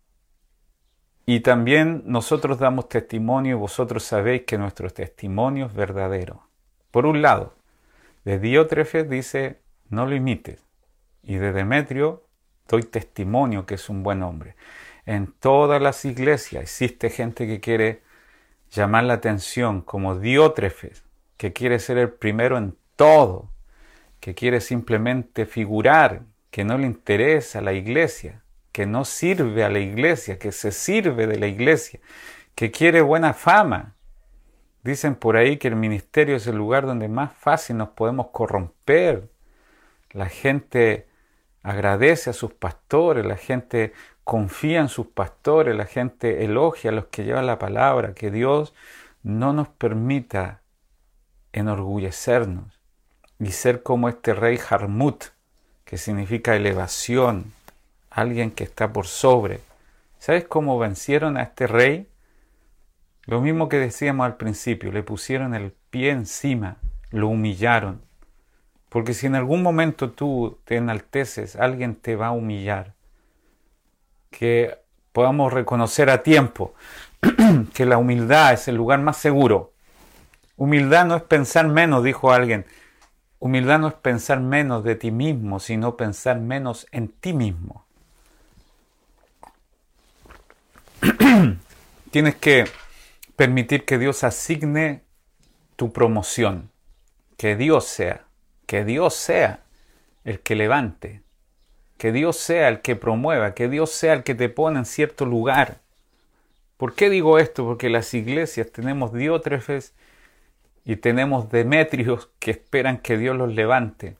y 1.26 1.42
también 1.42 2.04
nosotros 2.06 2.58
damos 2.58 2.88
testimonio 2.88 3.58
y 3.58 3.60
vosotros 3.60 4.02
sabéis 4.02 4.44
que 4.44 4.58
nuestro 4.58 4.90
testimonio 4.90 5.66
es 5.66 5.74
verdadero. 5.74 6.51
Por 6.92 7.06
un 7.06 7.22
lado, 7.22 7.56
de 8.26 8.38
Diótrefes 8.38 9.10
dice, 9.10 9.60
no 9.90 10.06
lo 10.06 10.16
imites. 10.16 10.64
Y 11.24 11.36
de 11.36 11.54
Demetrio 11.54 12.24
doy 12.68 12.84
testimonio 12.84 13.66
que 13.66 13.76
es 13.76 13.90
un 13.90 14.04
buen 14.04 14.24
hombre. 14.24 14.56
En 15.06 15.28
todas 15.28 15.82
las 15.82 16.06
iglesias 16.06 16.64
existe 16.64 17.10
gente 17.10 17.48
que 17.48 17.60
quiere 17.60 18.02
llamar 18.72 19.06
la 19.06 19.16
atención, 19.16 19.82
como 19.82 20.18
Diótrefes, 20.18 21.04
que 21.38 21.54
quiere 21.54 21.80
ser 21.80 21.98
el 21.98 22.10
primero 22.10 22.58
en 22.58 22.76
todo, 22.96 23.50
que 24.20 24.36
quiere 24.36 24.62
simplemente 24.62 25.46
figurar, 25.46 26.22
que 26.52 26.64
no 26.64 26.78
le 26.78 26.86
interesa 26.86 27.62
la 27.62 27.74
iglesia, 27.74 28.44
que 28.72 28.86
no 28.86 29.06
sirve 29.06 29.64
a 29.64 29.70
la 29.70 29.80
iglesia, 29.80 30.38
que 30.38 30.52
se 30.52 30.72
sirve 30.72 31.28
de 31.28 31.40
la 31.40 31.48
iglesia, 31.48 32.00
que 32.56 32.72
quiere 32.72 33.02
buena 33.02 33.34
fama, 33.34 33.96
Dicen 34.84 35.16
por 35.16 35.38
ahí 35.38 35.58
que 35.58 35.68
el 35.68 35.76
ministerio 35.76 36.36
es 36.36 36.48
el 36.48 36.56
lugar 36.56 36.86
donde 36.86 37.08
más 37.08 37.34
fácil 37.34 37.78
nos 37.78 37.90
podemos 37.90 38.28
corromper. 38.28 39.30
La 40.12 40.28
gente 40.28 41.08
agradece 41.64 42.32
a 42.32 42.34
sus 42.34 42.54
pastores, 42.54 43.26
la 43.26 43.38
gente 43.38 43.94
confía 44.24 44.80
en 44.80 44.90
sus 44.90 45.08
pastores, 45.08 45.76
la 45.76 45.86
gente 45.86 46.44
elogia 46.44 46.90
a 46.92 46.94
los 46.94 47.06
que 47.06 47.24
llevan 47.24 47.46
la 47.46 47.60
palabra, 47.60 48.14
que 48.14 48.32
Dios 48.32 48.74
no 49.24 49.54
nos 49.54 49.68
permita 49.68 50.62
enorgullecernos 51.54 52.80
y 53.40 53.52
ser 53.52 53.84
como 53.84 54.10
este 54.10 54.34
rey 54.34 54.60
Harmut, 54.70 55.26
que 55.86 55.98
significa 55.98 56.56
elevación, 56.56 57.54
alguien 58.10 58.52
que 58.52 58.64
está 58.64 58.92
por 58.94 59.08
sobre. 59.08 59.60
¿Sabes 60.20 60.46
cómo 60.46 60.78
vencieron 60.80 61.38
a 61.38 61.44
este 61.44 61.68
rey? 61.68 62.08
Lo 63.26 63.42
mismo 63.42 63.70
que 63.70 63.78
decíamos 63.78 64.26
al 64.26 64.38
principio, 64.38 64.92
le 64.92 65.04
pusieron 65.04 65.54
el 65.54 65.74
pie 65.90 66.12
encima, 66.12 66.78
lo 67.12 67.28
humillaron. 67.28 68.02
Porque 68.90 69.14
si 69.14 69.28
en 69.28 69.36
algún 69.36 69.62
momento 69.62 70.12
tú 70.12 70.60
te 70.66 70.76
enalteces, 70.76 71.56
alguien 71.56 71.96
te 71.96 72.16
va 72.16 72.28
a 72.28 72.32
humillar. 72.32 72.94
Que 74.32 74.80
podamos 75.12 75.54
reconocer 75.54 76.10
a 76.10 76.24
tiempo 76.24 76.74
que 77.74 77.86
la 77.86 77.98
humildad 77.98 78.54
es 78.54 78.68
el 78.68 78.76
lugar 78.76 79.00
más 79.00 79.18
seguro. 79.18 79.72
Humildad 80.58 81.06
no 81.06 81.16
es 81.16 81.24
pensar 81.24 81.68
menos, 81.68 82.04
dijo 82.04 82.32
alguien. 82.34 82.66
Humildad 83.40 83.80
no 83.80 83.88
es 83.88 83.94
pensar 83.94 84.40
menos 84.40 84.84
de 84.84 84.96
ti 84.96 85.12
mismo, 85.12 85.60
sino 85.60 85.96
pensar 85.96 86.40
menos 86.40 86.86
en 86.92 87.08
ti 87.08 87.34
mismo. 87.34 87.86
Tienes 92.12 92.36
que 92.36 92.66
permitir 93.36 93.86
que 93.86 93.98
Dios 93.98 94.24
asigne 94.24 95.04
tu 95.76 95.92
promoción. 95.92 96.72
Que 97.38 97.56
Dios 97.56 97.86
sea, 97.86 98.26
que 98.68 98.86
Dios 98.86 99.16
sea 99.16 99.64
el 100.24 100.40
que 100.42 100.56
levante, 100.56 101.24
que 101.98 102.12
Dios 102.12 102.38
sea 102.38 102.70
el 102.70 102.82
que 102.82 102.96
promueva, 102.96 103.54
que 103.54 103.68
Dios 103.68 103.92
sea 103.92 104.14
el 104.14 104.24
que 104.24 104.36
te 104.36 104.50
pone 104.50 104.80
en 104.80 104.86
cierto 104.86 105.26
lugar. 105.26 105.80
¿Por 106.78 106.96
qué 106.96 107.10
digo 107.10 107.40
esto? 107.40 107.64
Porque 107.64 107.90
las 107.90 108.14
iglesias 108.14 108.72
tenemos 108.72 109.14
diótrefes 109.14 109.94
y 110.84 110.96
tenemos 110.96 111.50
demetrios 111.50 112.30
que 112.40 112.52
esperan 112.52 112.98
que 112.98 113.18
Dios 113.18 113.36
los 113.36 113.54
levante. 113.54 114.18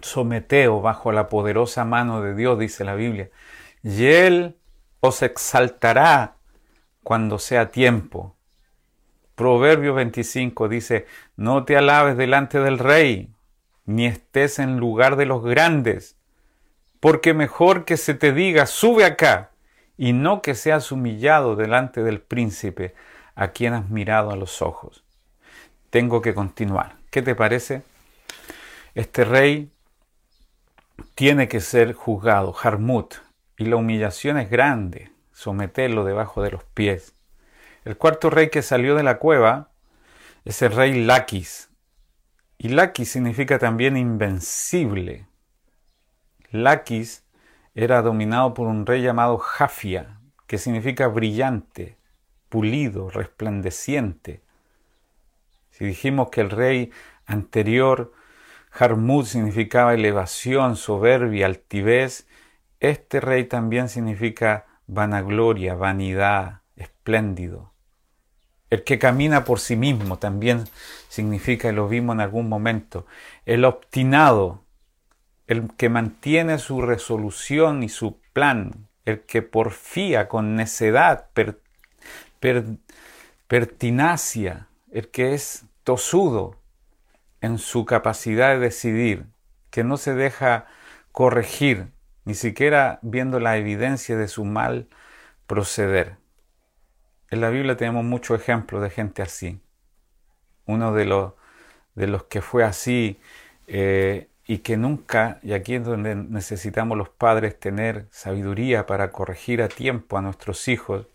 Someteo 0.00 0.80
bajo 0.80 1.12
la 1.12 1.28
poderosa 1.28 1.84
mano 1.84 2.22
de 2.22 2.34
Dios, 2.34 2.58
dice 2.58 2.84
la 2.84 2.94
Biblia. 2.94 3.30
Y 3.82 4.06
Él 4.06 4.56
os 5.00 5.22
exaltará 5.22 6.36
cuando 7.02 7.38
sea 7.38 7.70
tiempo. 7.70 8.36
Proverbio 9.34 9.94
25 9.94 10.68
dice, 10.68 11.06
no 11.36 11.64
te 11.64 11.76
alabes 11.76 12.16
delante 12.16 12.60
del 12.60 12.78
rey, 12.78 13.32
ni 13.86 14.06
estés 14.06 14.58
en 14.58 14.76
lugar 14.76 15.16
de 15.16 15.26
los 15.26 15.42
grandes, 15.42 16.16
porque 17.00 17.32
mejor 17.32 17.84
que 17.84 17.96
se 17.96 18.14
te 18.14 18.32
diga, 18.32 18.66
sube 18.66 19.04
acá, 19.04 19.50
y 19.96 20.12
no 20.12 20.42
que 20.42 20.54
seas 20.54 20.92
humillado 20.92 21.56
delante 21.56 22.02
del 22.02 22.20
príncipe 22.20 22.94
a 23.34 23.48
quien 23.48 23.74
has 23.74 23.88
mirado 23.90 24.30
a 24.30 24.36
los 24.36 24.62
ojos. 24.62 25.04
Tengo 25.90 26.22
que 26.22 26.34
continuar. 26.34 26.96
¿Qué 27.10 27.22
te 27.22 27.34
parece? 27.34 27.82
Este 28.94 29.24
rey 29.24 29.70
tiene 31.14 31.48
que 31.48 31.60
ser 31.60 31.92
juzgado, 31.94 32.54
Harmut, 32.62 33.14
y 33.56 33.64
la 33.64 33.76
humillación 33.76 34.38
es 34.38 34.50
grande, 34.50 35.09
someterlo 35.40 36.04
debajo 36.04 36.42
de 36.42 36.50
los 36.50 36.64
pies. 36.64 37.14
El 37.86 37.96
cuarto 37.96 38.28
rey 38.28 38.50
que 38.50 38.60
salió 38.60 38.94
de 38.94 39.02
la 39.02 39.18
cueva 39.18 39.70
es 40.44 40.60
el 40.60 40.72
rey 40.72 41.02
Lakis. 41.02 41.70
Y 42.58 42.68
Lakis 42.68 43.10
significa 43.10 43.58
también 43.58 43.96
invencible. 43.96 45.26
Lakis 46.50 47.24
era 47.74 48.02
dominado 48.02 48.52
por 48.52 48.66
un 48.66 48.84
rey 48.84 49.00
llamado 49.00 49.38
Jafia, 49.38 50.20
que 50.46 50.58
significa 50.58 51.06
brillante, 51.06 51.96
pulido, 52.50 53.08
resplandeciente. 53.08 54.42
Si 55.70 55.86
dijimos 55.86 56.28
que 56.28 56.42
el 56.42 56.50
rey 56.50 56.92
anterior, 57.24 58.12
Harmut, 58.72 59.24
significaba 59.24 59.94
elevación, 59.94 60.76
soberbia, 60.76 61.46
altivez, 61.46 62.26
este 62.78 63.20
rey 63.20 63.44
también 63.44 63.88
significa 63.88 64.66
vanagloria, 64.92 65.74
vanidad, 65.74 66.62
espléndido. 66.76 67.72
El 68.70 68.84
que 68.84 68.98
camina 68.98 69.44
por 69.44 69.58
sí 69.60 69.76
mismo 69.76 70.18
también 70.18 70.64
significa, 71.08 71.68
y 71.68 71.72
lo 71.72 71.88
vimos 71.88 72.14
en 72.14 72.20
algún 72.20 72.48
momento, 72.48 73.06
el 73.46 73.64
obstinado, 73.64 74.64
el 75.46 75.70
que 75.76 75.88
mantiene 75.88 76.58
su 76.58 76.82
resolución 76.82 77.82
y 77.82 77.88
su 77.88 78.20
plan, 78.32 78.88
el 79.04 79.22
que 79.22 79.42
porfía 79.42 80.28
con 80.28 80.54
necedad, 80.54 81.26
pertinacia, 83.48 84.68
el 84.92 85.08
que 85.08 85.34
es 85.34 85.64
tosudo 85.82 86.56
en 87.40 87.58
su 87.58 87.84
capacidad 87.84 88.50
de 88.50 88.58
decidir, 88.60 89.26
que 89.70 89.82
no 89.82 89.96
se 89.96 90.14
deja 90.14 90.66
corregir, 91.10 91.88
ni 92.24 92.34
siquiera 92.34 92.98
viendo 93.02 93.40
la 93.40 93.56
evidencia 93.56 94.16
de 94.16 94.28
su 94.28 94.44
mal 94.44 94.88
proceder. 95.46 96.16
En 97.30 97.40
la 97.40 97.50
Biblia 97.50 97.76
tenemos 97.76 98.04
muchos 98.04 98.40
ejemplos 98.40 98.82
de 98.82 98.90
gente 98.90 99.22
así. 99.22 99.60
Uno 100.66 100.92
de 100.92 101.04
los, 101.04 101.32
de 101.94 102.06
los 102.06 102.24
que 102.24 102.42
fue 102.42 102.64
así 102.64 103.20
eh, 103.66 104.28
y 104.46 104.58
que 104.58 104.76
nunca, 104.76 105.38
y 105.42 105.52
aquí 105.52 105.76
es 105.76 105.84
donde 105.84 106.16
necesitamos 106.16 106.98
los 106.98 107.08
padres 107.08 107.58
tener 107.58 108.08
sabiduría 108.10 108.86
para 108.86 109.12
corregir 109.12 109.62
a 109.62 109.68
tiempo 109.68 110.18
a 110.18 110.22
nuestros 110.22 110.66
hijos, 110.68 111.06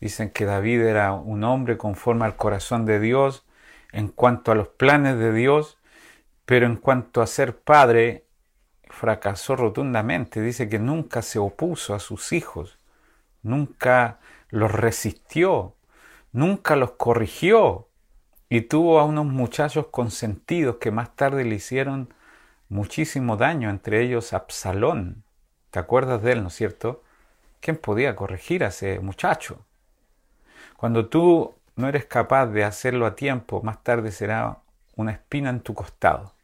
dicen 0.00 0.30
que 0.30 0.44
David 0.44 0.82
era 0.82 1.12
un 1.12 1.44
hombre 1.44 1.76
conforme 1.76 2.24
al 2.24 2.36
corazón 2.36 2.86
de 2.86 3.00
Dios 3.00 3.44
en 3.92 4.08
cuanto 4.08 4.52
a 4.52 4.54
los 4.54 4.68
planes 4.68 5.18
de 5.18 5.32
Dios, 5.32 5.78
pero 6.44 6.66
en 6.66 6.76
cuanto 6.76 7.20
a 7.22 7.26
ser 7.26 7.58
padre, 7.58 8.26
fracasó 8.92 9.56
rotundamente. 9.56 10.40
Dice 10.40 10.68
que 10.68 10.78
nunca 10.78 11.22
se 11.22 11.38
opuso 11.38 11.94
a 11.94 11.98
sus 11.98 12.32
hijos, 12.32 12.78
nunca 13.42 14.20
los 14.50 14.70
resistió, 14.70 15.74
nunca 16.32 16.76
los 16.76 16.92
corrigió 16.92 17.88
y 18.48 18.62
tuvo 18.62 19.00
a 19.00 19.04
unos 19.04 19.26
muchachos 19.26 19.86
consentidos 19.90 20.76
que 20.76 20.90
más 20.90 21.16
tarde 21.16 21.44
le 21.44 21.54
hicieron 21.54 22.12
muchísimo 22.68 23.36
daño, 23.36 23.70
entre 23.70 24.02
ellos 24.02 24.32
Absalón. 24.32 25.24
¿Te 25.70 25.78
acuerdas 25.78 26.22
de 26.22 26.32
él, 26.32 26.42
no 26.42 26.48
es 26.48 26.54
cierto? 26.54 27.02
¿Quién 27.60 27.76
podía 27.76 28.14
corregir 28.14 28.62
a 28.62 28.68
ese 28.68 29.00
muchacho? 29.00 29.64
Cuando 30.76 31.06
tú 31.06 31.54
no 31.76 31.88
eres 31.88 32.04
capaz 32.04 32.46
de 32.46 32.64
hacerlo 32.64 33.06
a 33.06 33.14
tiempo, 33.14 33.62
más 33.62 33.82
tarde 33.82 34.12
será 34.12 34.58
una 34.96 35.12
espina 35.12 35.48
en 35.48 35.60
tu 35.60 35.72
costado. 35.72 36.34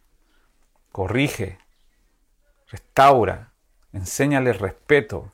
Corrige, 0.93 1.59
restaura, 2.69 3.53
enséñale 3.93 4.53
respeto, 4.53 5.33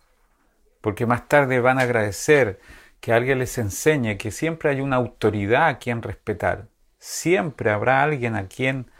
porque 0.80 1.06
más 1.06 1.28
tarde 1.28 1.60
van 1.60 1.78
a 1.78 1.82
agradecer 1.82 2.60
que 3.00 3.12
alguien 3.12 3.38
les 3.38 3.58
enseñe 3.58 4.16
que 4.16 4.30
siempre 4.30 4.70
hay 4.70 4.80
una 4.80 4.96
autoridad 4.96 5.68
a 5.68 5.78
quien 5.78 6.02
respetar. 6.02 6.68
Siempre 6.98 7.70
habrá 7.70 8.02
alguien 8.02 8.34
a 8.34 8.48
quien 8.48 8.90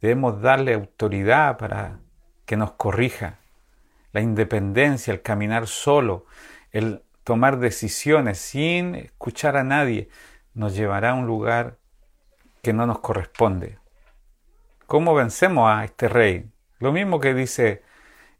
debemos 0.00 0.40
darle 0.40 0.74
autoridad 0.74 1.58
para 1.58 2.00
que 2.44 2.56
nos 2.56 2.72
corrija. 2.72 3.38
La 4.12 4.20
independencia, 4.20 5.12
el 5.12 5.22
caminar 5.22 5.68
solo, 5.68 6.26
el 6.72 7.02
tomar 7.24 7.58
decisiones 7.58 8.38
sin 8.38 8.94
escuchar 8.96 9.56
a 9.56 9.64
nadie, 9.64 10.08
nos 10.54 10.74
llevará 10.74 11.10
a 11.10 11.14
un 11.14 11.26
lugar 11.26 11.78
que 12.62 12.72
no 12.72 12.86
nos 12.86 12.98
corresponde. 12.98 13.78
¿Cómo 14.86 15.14
vencemos 15.14 15.70
a 15.70 15.84
este 15.84 16.08
rey? 16.08 16.50
Lo 16.82 16.90
mismo 16.90 17.20
que 17.20 17.32
dice 17.32 17.84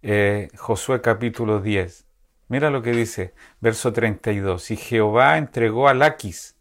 eh, 0.03 0.49
Josué 0.57 1.01
capítulo 1.01 1.61
10. 1.61 2.09
Mira 2.49 2.71
lo 2.71 2.83
que 2.83 2.91
dice, 2.91 3.35
verso 3.61 3.93
32. 3.93 4.73
Y 4.73 4.77
Jehová 4.77 5.39
entregó 5.39 5.87
a 5.87 5.95
Laquis 5.95 6.57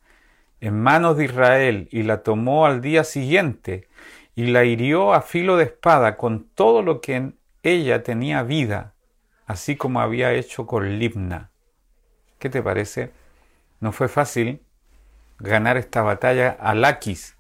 en 0.59 0.79
manos 0.79 1.17
de 1.17 1.25
Israel 1.25 1.89
y 1.91 2.03
la 2.03 2.21
tomó 2.21 2.67
al 2.67 2.81
día 2.81 3.03
siguiente 3.03 3.87
y 4.35 4.51
la 4.51 4.63
hirió 4.63 5.15
a 5.15 5.23
filo 5.23 5.57
de 5.57 5.63
espada 5.63 6.17
con 6.17 6.43
todo 6.49 6.83
lo 6.83 7.01
que 7.01 7.15
en 7.15 7.39
ella 7.63 8.03
tenía 8.03 8.43
vida, 8.43 8.93
así 9.47 9.75
como 9.75 10.01
había 10.01 10.33
hecho 10.33 10.67
con 10.67 10.99
Libna. 10.99 11.49
¿Qué 12.37 12.51
te 12.51 12.61
parece? 12.61 13.11
No 13.79 13.91
fue 13.91 14.07
fácil 14.07 14.61
ganar 15.39 15.77
esta 15.77 16.03
batalla 16.03 16.55
a 16.59 16.75
Laquis, 16.75 17.37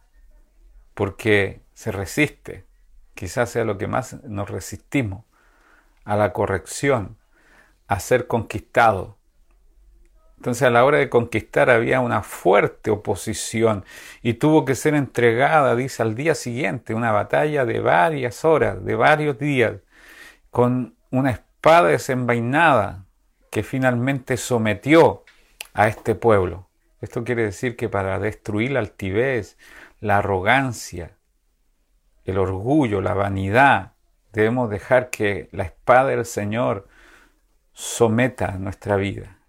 porque 0.95 1.61
se 1.75 1.91
resiste. 1.91 2.70
Quizás 3.13 3.49
sea 3.49 3.65
lo 3.65 3.77
que 3.77 3.87
más 3.87 4.23
nos 4.23 4.49
resistimos, 4.49 5.25
a 6.05 6.15
la 6.15 6.33
corrección, 6.33 7.17
a 7.87 7.99
ser 7.99 8.27
conquistado. 8.27 9.17
Entonces 10.37 10.63
a 10.63 10.71
la 10.71 10.85
hora 10.85 10.97
de 10.97 11.09
conquistar 11.09 11.69
había 11.69 11.99
una 11.99 12.23
fuerte 12.23 12.89
oposición 12.89 13.85
y 14.23 14.33
tuvo 14.33 14.65
que 14.65 14.73
ser 14.73 14.95
entregada, 14.95 15.75
dice, 15.75 16.01
al 16.01 16.15
día 16.15 16.33
siguiente, 16.33 16.95
una 16.95 17.11
batalla 17.11 17.63
de 17.63 17.79
varias 17.79 18.43
horas, 18.43 18.83
de 18.83 18.95
varios 18.95 19.37
días, 19.37 19.73
con 20.49 20.95
una 21.11 21.29
espada 21.29 21.89
desenvainada 21.89 23.05
que 23.51 23.61
finalmente 23.61 24.35
sometió 24.37 25.25
a 25.73 25.87
este 25.87 26.15
pueblo. 26.15 26.67
Esto 27.01 27.23
quiere 27.23 27.43
decir 27.43 27.75
que 27.75 27.89
para 27.89 28.17
destruir 28.17 28.71
la 28.71 28.79
altivez, 28.79 29.57
la 29.99 30.17
arrogancia, 30.17 31.17
el 32.25 32.37
orgullo, 32.37 33.01
la 33.01 33.13
vanidad, 33.13 33.93
debemos 34.33 34.69
dejar 34.69 35.09
que 35.09 35.49
la 35.51 35.63
espada 35.63 36.09
del 36.09 36.25
Señor 36.25 36.87
someta 37.73 38.51
nuestra 38.57 38.95
vida. 38.95 39.39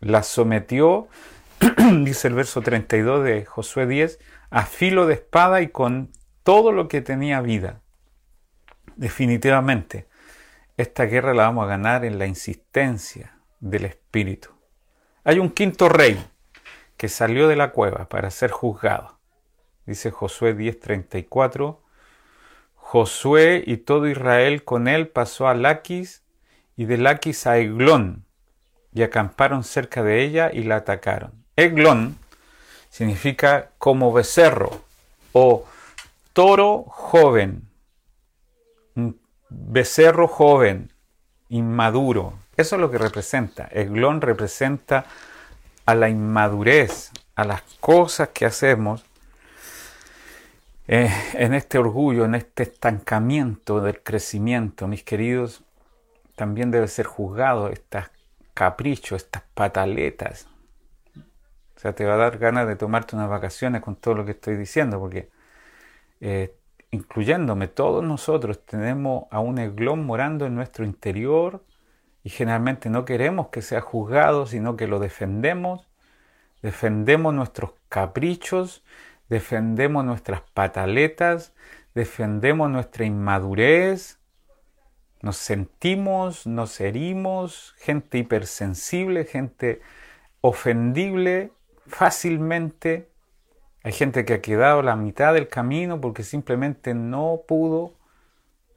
La 0.00 0.22
sometió 0.22 1.08
dice 2.04 2.28
el 2.28 2.34
verso 2.34 2.60
32 2.60 3.24
de 3.24 3.44
Josué 3.44 3.86
10, 3.86 4.18
a 4.50 4.66
filo 4.66 5.06
de 5.06 5.14
espada 5.14 5.60
y 5.60 5.68
con 5.68 6.10
todo 6.42 6.72
lo 6.72 6.88
que 6.88 7.00
tenía 7.00 7.40
vida. 7.40 7.80
Definitivamente, 8.96 10.06
esta 10.76 11.04
guerra 11.04 11.34
la 11.34 11.44
vamos 11.44 11.64
a 11.64 11.68
ganar 11.68 12.04
en 12.04 12.18
la 12.18 12.26
insistencia 12.26 13.38
del 13.60 13.86
Espíritu. 13.86 14.50
Hay 15.24 15.38
un 15.38 15.50
quinto 15.50 15.88
rey 15.88 16.22
que 16.96 17.08
salió 17.08 17.48
de 17.48 17.56
la 17.56 17.72
cueva 17.72 18.08
para 18.08 18.30
ser 18.30 18.50
juzgado. 18.50 19.18
Dice 19.86 20.10
Josué 20.10 20.56
10:34, 20.56 21.78
Josué 22.88 23.64
y 23.66 23.78
todo 23.78 24.06
Israel 24.06 24.62
con 24.62 24.86
él 24.86 25.08
pasó 25.08 25.48
a 25.48 25.54
Laquis 25.54 26.22
y 26.76 26.84
de 26.84 26.98
Laquis 26.98 27.48
a 27.48 27.58
Eglón 27.58 28.24
y 28.94 29.02
acamparon 29.02 29.64
cerca 29.64 30.04
de 30.04 30.22
ella 30.22 30.52
y 30.52 30.62
la 30.62 30.76
atacaron. 30.76 31.32
Eglón 31.56 32.16
significa 32.88 33.70
como 33.78 34.12
becerro 34.12 34.84
o 35.32 35.64
toro 36.32 36.84
joven, 36.86 37.68
un 38.94 39.18
becerro 39.48 40.28
joven, 40.28 40.92
inmaduro. 41.48 42.34
Eso 42.56 42.76
es 42.76 42.80
lo 42.80 42.92
que 42.92 42.98
representa. 42.98 43.68
Eglón 43.72 44.20
representa 44.20 45.06
a 45.86 45.96
la 45.96 46.08
inmadurez, 46.08 47.10
a 47.34 47.42
las 47.42 47.62
cosas 47.80 48.28
que 48.28 48.46
hacemos 48.46 49.04
eh, 50.88 51.10
en 51.34 51.54
este 51.54 51.78
orgullo, 51.78 52.24
en 52.24 52.34
este 52.34 52.64
estancamiento 52.64 53.80
del 53.80 54.02
crecimiento, 54.02 54.86
mis 54.86 55.02
queridos, 55.02 55.64
también 56.36 56.70
debe 56.70 56.88
ser 56.88 57.06
juzgado 57.06 57.68
estos 57.70 58.04
caprichos, 58.54 59.22
estas 59.22 59.42
pataletas. 59.54 60.48
O 61.76 61.78
sea, 61.78 61.94
te 61.94 62.04
va 62.04 62.14
a 62.14 62.18
dar 62.18 62.38
ganas 62.38 62.66
de 62.66 62.76
tomarte 62.76 63.16
unas 63.16 63.28
vacaciones 63.28 63.82
con 63.82 63.96
todo 63.96 64.14
lo 64.14 64.24
que 64.24 64.30
estoy 64.32 64.56
diciendo, 64.56 64.98
porque 64.98 65.30
eh, 66.20 66.56
incluyéndome, 66.90 67.68
todos 67.68 68.02
nosotros 68.02 68.64
tenemos 68.64 69.24
a 69.30 69.40
un 69.40 69.58
eglón 69.58 70.04
morando 70.06 70.46
en 70.46 70.54
nuestro 70.54 70.84
interior 70.84 71.64
y 72.24 72.30
generalmente 72.30 72.90
no 72.90 73.04
queremos 73.04 73.48
que 73.48 73.62
sea 73.62 73.80
juzgado, 73.80 74.46
sino 74.46 74.76
que 74.76 74.86
lo 74.86 74.98
defendemos, 74.98 75.86
defendemos 76.62 77.34
nuestros 77.34 77.72
caprichos, 77.88 78.82
defendemos 79.28 80.04
nuestras 80.04 80.42
pataletas, 80.54 81.52
defendemos 81.94 82.70
nuestra 82.70 83.04
inmadurez, 83.04 84.18
nos 85.22 85.36
sentimos, 85.36 86.46
nos 86.46 86.80
herimos, 86.80 87.74
gente 87.78 88.18
hipersensible, 88.18 89.24
gente 89.24 89.80
ofendible 90.40 91.52
fácilmente. 91.86 93.08
Hay 93.82 93.92
gente 93.92 94.24
que 94.24 94.34
ha 94.34 94.42
quedado 94.42 94.82
la 94.82 94.96
mitad 94.96 95.34
del 95.34 95.48
camino 95.48 96.00
porque 96.00 96.22
simplemente 96.22 96.94
no 96.94 97.42
pudo 97.46 97.94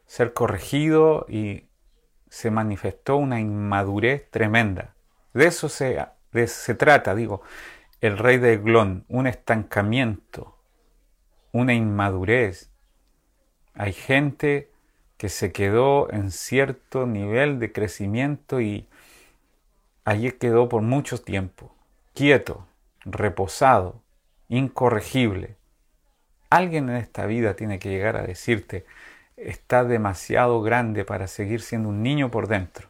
ser 0.06 0.34
corregido 0.34 1.26
y 1.30 1.66
se 2.30 2.52
manifestó 2.52 3.18
una 3.18 3.40
inmadurez 3.40 4.30
tremenda. 4.32 4.96
De 5.34 5.46
eso 5.48 5.70
se, 5.70 6.04
se 6.48 6.74
trata, 6.74 7.14
digo 7.14 7.42
el 8.02 8.18
rey 8.18 8.38
de 8.38 8.54
Eglón, 8.54 9.06
un 9.10 9.28
estancamiento, 9.28 10.58
una 11.52 11.74
inmadurez. 11.74 12.70
Hay 13.74 13.94
gente 13.94 14.72
que 15.18 15.30
se 15.30 15.52
quedó 15.52 16.12
en 16.12 16.32
cierto 16.32 17.06
nivel 17.06 17.60
de 17.60 17.72
crecimiento 17.74 18.62
y 18.62 18.88
allí 20.06 20.32
quedó 20.32 20.70
por 20.70 20.82
mucho 20.82 21.22
tiempo, 21.22 21.76
quieto, 22.14 22.66
reposado, 23.04 24.02
incorregible. 24.48 25.58
Alguien 26.50 26.90
en 26.90 26.96
esta 26.96 27.26
vida 27.26 27.56
tiene 27.56 27.80
que 27.80 27.90
llegar 27.90 28.16
a 28.16 28.24
decirte, 28.24 28.86
está 29.36 29.84
demasiado 29.84 30.62
grande 30.62 31.04
para 31.06 31.28
seguir 31.28 31.62
siendo 31.62 31.90
un 31.90 32.02
niño 32.02 32.32
por 32.32 32.48
dentro. 32.48 32.90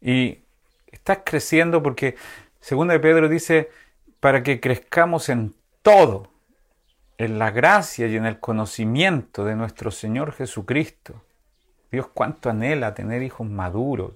Y 0.00 0.44
estás 0.92 1.20
creciendo 1.24 1.82
porque, 1.82 2.16
según 2.60 2.88
de 2.88 3.00
Pedro 3.00 3.28
dice, 3.28 3.70
para 4.24 4.42
que 4.42 4.58
crezcamos 4.58 5.28
en 5.28 5.54
todo, 5.82 6.30
en 7.18 7.38
la 7.38 7.50
gracia 7.50 8.06
y 8.06 8.16
en 8.16 8.24
el 8.24 8.40
conocimiento 8.40 9.44
de 9.44 9.54
nuestro 9.54 9.90
Señor 9.90 10.32
Jesucristo. 10.32 11.22
Dios 11.92 12.06
cuánto 12.06 12.48
anhela 12.48 12.94
tener 12.94 13.22
hijos 13.22 13.46
maduros. 13.46 14.14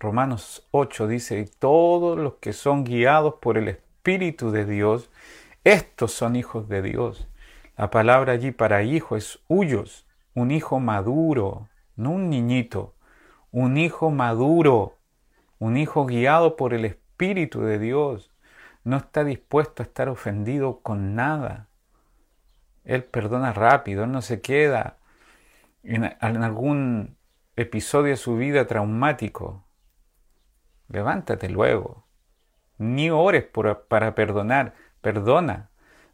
Romanos 0.00 0.66
8 0.72 1.06
dice, 1.06 1.48
todos 1.60 2.18
los 2.18 2.34
que 2.40 2.52
son 2.52 2.82
guiados 2.82 3.34
por 3.40 3.56
el 3.56 3.68
Espíritu 3.68 4.50
de 4.50 4.64
Dios, 4.64 5.10
estos 5.62 6.10
son 6.10 6.34
hijos 6.34 6.68
de 6.68 6.82
Dios. 6.82 7.28
La 7.76 7.90
palabra 7.90 8.32
allí 8.32 8.50
para 8.50 8.82
hijo 8.82 9.16
es 9.16 9.38
huyos, 9.46 10.08
un 10.34 10.50
hijo 10.50 10.80
maduro, 10.80 11.68
no 11.94 12.10
un 12.10 12.30
niñito, 12.30 12.96
un 13.52 13.76
hijo 13.76 14.10
maduro, 14.10 14.98
un 15.60 15.76
hijo 15.76 16.04
guiado 16.04 16.56
por 16.56 16.74
el 16.74 16.84
Espíritu 16.84 17.60
de 17.60 17.78
Dios 17.78 18.32
no 18.84 18.98
está 18.98 19.24
dispuesto 19.24 19.82
a 19.82 19.86
estar 19.86 20.08
ofendido 20.08 20.80
con 20.80 21.14
nada. 21.14 21.68
Él 22.84 23.02
perdona 23.02 23.52
rápido, 23.52 24.04
él 24.04 24.12
no 24.12 24.22
se 24.22 24.40
queda 24.40 24.98
en, 25.82 26.04
algún 26.20 27.16
episodio 27.56 28.10
de 28.10 28.16
su 28.16 28.36
vida 28.36 28.66
traumático. 28.66 29.64
Levántate 30.88 31.48
luego. 31.48 32.04
Ni 32.76 33.08
ores 33.10 33.44
para 33.44 34.14
perdonar, 34.14 34.74
perdona. 35.00 35.70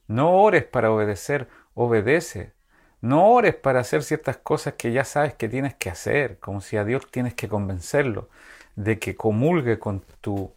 No 0.06 0.32
ores 0.34 0.64
para 0.64 0.92
obedecer, 0.92 1.48
obedece. 1.74 2.52
No 3.00 3.30
ores 3.32 3.54
para 3.54 3.80
hacer 3.80 4.02
ciertas 4.02 4.36
cosas 4.36 4.74
que 4.74 4.92
ya 4.92 5.04
sabes 5.04 5.34
que 5.34 5.48
tienes 5.48 5.74
que 5.74 5.90
hacer, 5.90 6.38
como 6.38 6.60
si 6.60 6.76
a 6.76 6.84
Dios 6.84 7.10
tienes 7.10 7.34
que 7.34 7.48
convencerlo 7.48 8.28
de 8.76 8.98
que 8.98 9.16
comulgue 9.16 9.78
con 9.78 10.04
tu, 10.20 10.52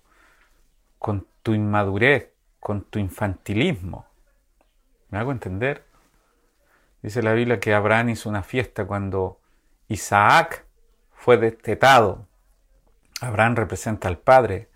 con 0.99 1.25
tu 1.43 1.53
inmadurez, 1.53 2.31
con 2.59 2.83
tu 2.83 2.97
infantilismo. 2.97 4.07
¿Me 5.09 5.19
hago 5.19 5.31
entender? 5.31 5.85
Dice 7.01 7.21
la 7.21 7.33
Biblia 7.33 7.59
que 7.59 7.73
Abraham 7.73 8.09
hizo 8.09 8.29
una 8.29 8.41
fiesta 8.41 8.85
cuando 8.85 9.39
Isaac 9.89 10.65
fue 11.13 11.37
destetado. 11.37 12.25
Abraham 13.19 13.55
representa 13.55 14.07
al 14.07 14.17
padre, 14.17 14.69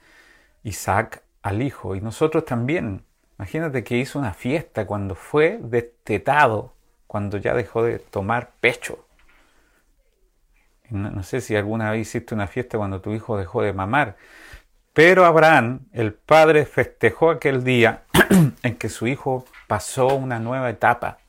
Isaac 0.64 1.24
al 1.42 1.62
hijo, 1.62 1.96
y 1.96 2.02
nosotros 2.02 2.46
también. 2.46 3.06
Imagínate 3.40 3.84
que 3.84 3.98
hizo 3.98 4.20
una 4.20 4.34
fiesta 4.34 4.86
cuando 4.86 5.16
fue 5.16 5.60
destetado, 5.62 6.74
cuando 7.08 7.38
ya 7.38 7.54
dejó 7.54 7.84
de 7.84 8.00
tomar 8.00 8.52
pecho. 8.60 9.08
No, 10.90 11.22
sé 11.24 11.42
si 11.42 11.56
alguna 11.56 11.92
vez 11.92 12.02
hiciste 12.02 12.34
una 12.34 12.48
fiesta 12.48 12.78
cuando 12.78 13.02
tu 13.02 13.14
hijo 13.14 13.38
dejó 13.38 13.62
de 13.62 13.74
mamar. 13.74 14.16
Pero 14.98 15.26
Abraham, 15.26 15.82
el 15.94 16.12
padre, 16.12 16.66
festejó 16.66 17.30
aquel 17.30 17.64
día 17.64 18.02
en 18.64 18.76
que 18.78 18.90
su 18.90 19.06
hijo 19.06 19.46
pasó 19.68 20.08
una 20.08 20.40
nueva 20.40 20.72
etapa. 20.72 21.20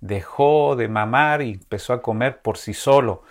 Dejó 0.00 0.76
de 0.76 0.86
mamar 0.86 1.42
y 1.42 1.54
empezó 1.54 1.94
a 1.94 2.00
comer 2.00 2.40
por 2.40 2.58
sí 2.58 2.74
solo. 2.74 3.24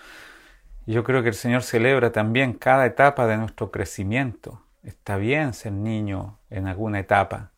Yo 0.87 1.05
creo 1.05 1.23
que 1.23 1.29
el 1.29 1.35
Señor 1.35 1.63
celebra 1.63 2.11
también 2.11 2.51
cada 2.51 2.85
etapa 2.85 3.27
de 3.27 3.37
nuestro 3.37 3.71
crecimiento. 3.71 4.61
Está 4.83 5.15
bien 5.15 5.53
ser 5.53 5.71
niño 5.71 6.37
en 6.49 6.67
alguna 6.67 6.99
etapa. 6.99 7.51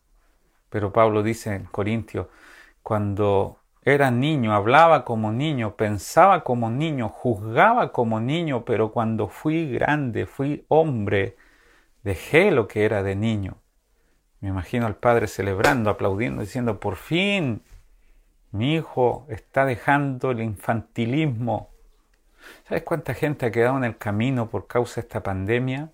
Pero 0.68 0.92
Pablo 0.92 1.24
dice 1.24 1.52
en 1.56 1.64
Corintios, 1.64 2.28
cuando 2.84 3.58
era 3.82 4.12
niño, 4.12 4.54
hablaba 4.54 5.04
como 5.04 5.32
niño, 5.32 5.74
pensaba 5.74 6.44
como 6.44 6.70
niño, 6.70 7.08
juzgaba 7.08 7.90
como 7.90 8.20
niño, 8.20 8.64
pero 8.64 8.92
cuando 8.92 9.26
fui 9.26 9.72
grande, 9.72 10.26
fui 10.26 10.64
hombre, 10.68 11.36
Dejé 12.02 12.50
lo 12.50 12.68
que 12.68 12.84
era 12.84 13.02
de 13.02 13.14
niño. 13.14 13.58
Me 14.40 14.48
imagino 14.48 14.86
al 14.86 14.96
padre 14.96 15.26
celebrando, 15.26 15.90
aplaudiendo, 15.90 16.40
diciendo, 16.40 16.80
por 16.80 16.96
fin, 16.96 17.62
mi 18.52 18.74
hijo 18.74 19.26
está 19.28 19.64
dejando 19.64 20.30
el 20.30 20.40
infantilismo. 20.40 21.70
¿Sabes 22.66 22.82
cuánta 22.84 23.14
gente 23.14 23.46
ha 23.46 23.50
quedado 23.50 23.76
en 23.76 23.84
el 23.84 23.98
camino 23.98 24.48
por 24.48 24.66
causa 24.66 24.96
de 24.96 25.06
esta 25.06 25.22
pandemia? 25.22 25.90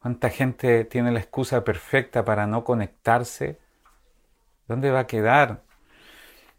¿Cuánta 0.00 0.30
gente 0.30 0.84
tiene 0.84 1.12
la 1.12 1.20
excusa 1.20 1.62
perfecta 1.62 2.24
para 2.24 2.46
no 2.46 2.64
conectarse? 2.64 3.58
¿Dónde 4.66 4.90
va 4.90 5.00
a 5.00 5.06
quedar? 5.06 5.62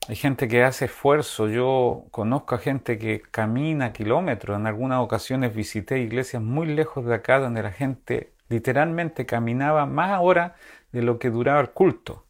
Hay 0.08 0.16
gente 0.16 0.48
que 0.48 0.64
hace 0.64 0.86
esfuerzo. 0.86 1.48
Yo 1.48 2.06
conozco 2.12 2.56
a 2.56 2.60
gente 2.60 2.98
que 2.98 3.22
camina 3.22 3.94
kilómetros. 3.94 4.58
En 4.58 4.68
algunas 4.68 5.00
ocasiones 5.00 5.54
visité 5.54 6.00
iglesias 6.00 6.42
muy 6.42 6.68
lejos 6.68 7.06
de 7.06 7.16
acá 7.16 7.40
donde 7.40 7.64
la 7.64 7.72
gente 7.72 8.33
literalmente 8.50 9.26
caminaba 9.26 9.86
más 9.86 10.20
horas 10.22 10.54
de 10.92 11.02
lo 11.02 11.20
que 11.20 11.30
duraba 11.30 11.62
el 11.62 11.72
culto. 11.72 12.26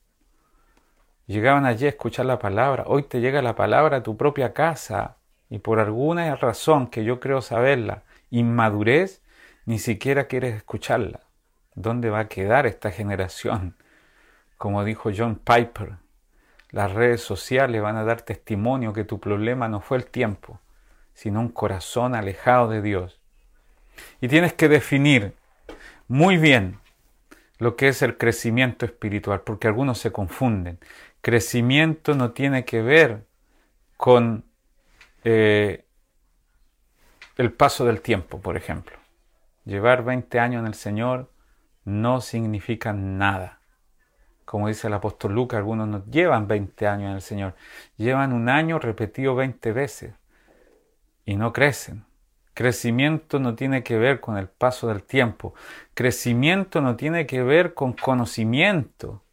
Llegaban 1.25 1.65
allí 1.65 1.85
a 1.85 1.89
escuchar 1.89 2.25
la 2.25 2.39
palabra. 2.39 2.83
Hoy 2.87 3.03
te 3.03 3.21
llega 3.21 3.41
la 3.41 3.55
palabra 3.55 3.97
a 3.97 4.03
tu 4.03 4.17
propia 4.17 4.53
casa 4.53 5.17
y 5.49 5.59
por 5.59 5.79
alguna 5.79 6.35
razón 6.35 6.87
que 6.87 7.03
yo 7.03 7.19
creo 7.19 7.41
saberla, 7.41 8.03
inmadurez, 8.29 9.21
ni 9.65 9.79
siquiera 9.79 10.25
quieres 10.25 10.55
escucharla. 10.55 11.21
¿Dónde 11.75 12.09
va 12.09 12.19
a 12.19 12.27
quedar 12.27 12.65
esta 12.65 12.91
generación 12.91 13.75
Como 14.57 14.83
dijo 14.83 15.11
John 15.15 15.35
Piper, 15.35 15.97
las 16.69 16.91
redes 16.91 17.21
sociales 17.21 17.81
van 17.81 17.97
a 17.97 18.03
dar 18.03 18.21
testimonio 18.21 18.93
que 18.93 19.03
tu 19.03 19.19
problema 19.19 19.67
no 19.67 19.79
fue 19.79 19.97
el 19.97 20.05
tiempo, 20.05 20.59
sino 21.13 21.39
un 21.39 21.49
corazón 21.49 22.15
alejado 22.15 22.69
de 22.69 22.81
Dios. 22.81 23.19
Y 24.21 24.27
tienes 24.27 24.53
que 24.53 24.69
definir 24.69 25.35
muy 26.07 26.37
bien 26.37 26.79
lo 27.59 27.75
que 27.75 27.87
es 27.87 28.01
el 28.01 28.17
crecimiento 28.17 28.85
espiritual, 28.85 29.41
porque 29.41 29.67
algunos 29.67 29.97
se 29.97 30.11
confunden. 30.11 30.79
Crecimiento 31.21 32.13
no 32.13 32.31
tiene 32.31 32.65
que 32.65 32.81
ver 32.81 33.25
con 33.95 34.45
eh, 35.23 35.85
el 37.37 37.51
paso 37.53 37.85
del 37.85 38.01
tiempo, 38.01 38.41
por 38.41 38.57
ejemplo. 38.57 38.97
Llevar 39.65 40.03
20 40.03 40.39
años 40.39 40.59
en 40.59 40.67
el 40.67 40.73
Señor 40.73 41.31
no 41.85 42.21
significa 42.21 42.93
nada. 42.93 43.61
Como 44.45 44.67
dice 44.67 44.87
el 44.87 44.93
apóstol 44.93 45.33
Lucas, 45.33 45.57
algunos 45.57 45.87
no 45.87 46.05
llevan 46.05 46.47
20 46.47 46.85
años 46.87 47.09
en 47.09 47.15
el 47.15 47.21
Señor, 47.21 47.55
llevan 47.97 48.33
un 48.33 48.49
año 48.49 48.77
repetido 48.77 49.35
20 49.35 49.71
veces 49.71 50.13
y 51.25 51.37
no 51.37 51.53
crecen. 51.53 52.05
Crecimiento 52.53 53.39
no 53.39 53.55
tiene 53.55 53.83
que 53.83 53.97
ver 53.97 54.19
con 54.19 54.37
el 54.37 54.47
paso 54.47 54.87
del 54.87 55.03
tiempo. 55.03 55.55
Crecimiento 55.93 56.81
no 56.81 56.95
tiene 56.95 57.25
que 57.25 57.41
ver 57.41 57.73
con 57.73 57.93
conocimiento. 57.93 59.23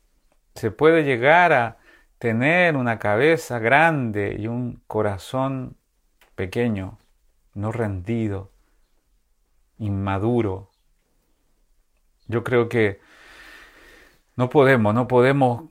Se 0.54 0.70
puede 0.70 1.04
llegar 1.04 1.52
a 1.52 1.78
tener 2.18 2.76
una 2.76 2.98
cabeza 2.98 3.58
grande 3.58 4.36
y 4.38 4.46
un 4.46 4.82
corazón 4.86 5.76
pequeño, 6.34 6.98
no 7.54 7.72
rendido, 7.72 8.50
inmaduro. 9.78 10.70
Yo 12.26 12.42
creo 12.42 12.68
que 12.68 13.00
no 14.36 14.48
podemos, 14.48 14.94
no 14.94 15.08
podemos 15.08 15.64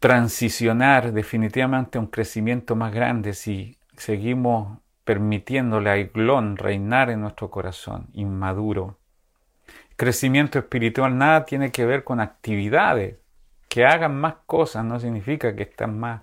transicionar 0.00 1.12
definitivamente 1.12 1.98
a 1.98 2.00
un 2.00 2.08
crecimiento 2.08 2.74
más 2.74 2.92
grande 2.92 3.34
si 3.34 3.78
seguimos 3.96 4.81
permitiéndole 5.04 5.90
a 5.90 5.98
Iglón 5.98 6.56
reinar 6.56 7.10
en 7.10 7.20
nuestro 7.20 7.50
corazón, 7.50 8.08
inmaduro. 8.12 8.98
Crecimiento 9.96 10.58
espiritual 10.58 11.16
nada 11.16 11.44
tiene 11.44 11.70
que 11.72 11.86
ver 11.86 12.04
con 12.04 12.20
actividades. 12.20 13.18
Que 13.68 13.86
hagan 13.86 14.20
más 14.20 14.34
cosas 14.46 14.84
no 14.84 15.00
significa 15.00 15.56
que 15.56 15.62
están 15.62 15.98
más 15.98 16.22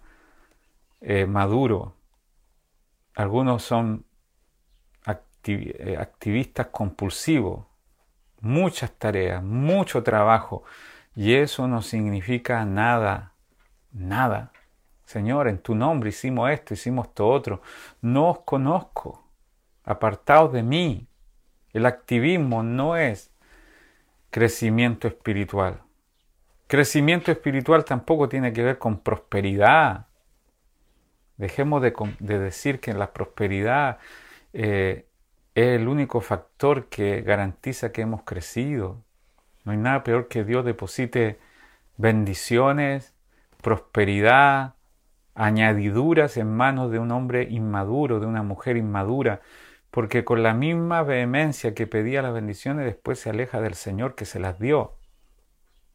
eh, 1.01 1.25
maduros. 1.25 1.93
Algunos 3.15 3.63
son 3.63 4.05
eh, 5.45 5.97
activistas 5.97 6.67
compulsivos, 6.67 7.65
muchas 8.41 8.91
tareas, 8.91 9.41
mucho 9.41 10.03
trabajo, 10.03 10.63
y 11.15 11.35
eso 11.35 11.67
no 11.67 11.81
significa 11.81 12.65
nada, 12.65 13.33
nada. 13.91 14.51
Señor, 15.09 15.47
en 15.47 15.57
tu 15.57 15.73
nombre 15.73 16.09
hicimos 16.09 16.51
esto, 16.51 16.75
hicimos 16.75 17.07
esto 17.07 17.27
otro. 17.27 17.63
No 17.99 18.29
os 18.29 18.39
conozco. 18.41 19.23
Apartaos 19.83 20.53
de 20.53 20.61
mí. 20.61 21.07
El 21.73 21.87
activismo 21.87 22.61
no 22.61 22.95
es 22.95 23.31
crecimiento 24.29 25.07
espiritual. 25.07 25.81
Crecimiento 26.67 27.31
espiritual 27.31 27.85
tampoco 27.85 28.29
tiene 28.29 28.53
que 28.53 28.61
ver 28.61 28.77
con 28.77 28.99
prosperidad. 28.99 30.05
Dejemos 31.37 31.81
de, 31.81 31.91
decir 32.19 32.79
que 32.79 32.93
la 32.93 33.11
prosperidad 33.11 33.97
eh, 34.53 35.07
es 35.55 35.69
el 35.69 35.87
único 35.87 36.21
factor 36.21 36.85
que 36.85 37.21
garantiza 37.21 37.91
que 37.91 38.03
hemos 38.03 38.21
crecido. 38.21 39.01
No 39.63 39.71
hay 39.71 39.79
nada 39.79 40.03
peor 40.03 40.27
que 40.27 40.43
Dios 40.43 40.63
deposite 40.65 41.39
bendiciones, 41.97 43.15
prosperidad, 43.63 44.75
añadiduras 45.39 46.35
en 46.35 46.53
manos 46.53 46.91
de 46.91 46.99
un 46.99 47.11
hombre 47.11 47.47
inmaduro, 47.49 48.19
de 48.19 48.25
una 48.25 48.43
mujer 48.43 48.75
inmadura, 48.75 49.39
porque 49.89 50.25
con 50.25 50.43
la 50.43 50.53
misma 50.53 51.01
vehemencia 51.01 51.73
que 51.73 51.87
pedía 51.87 52.21
las 52.21 52.33
bendiciones 52.33 52.83
después 52.83 53.21
se 53.21 53.29
aleja 53.29 53.61
del 53.61 53.73
Señor 53.73 54.15
que 54.15 54.25
se 54.25 54.37
las 54.37 54.59
dio. 54.59 54.95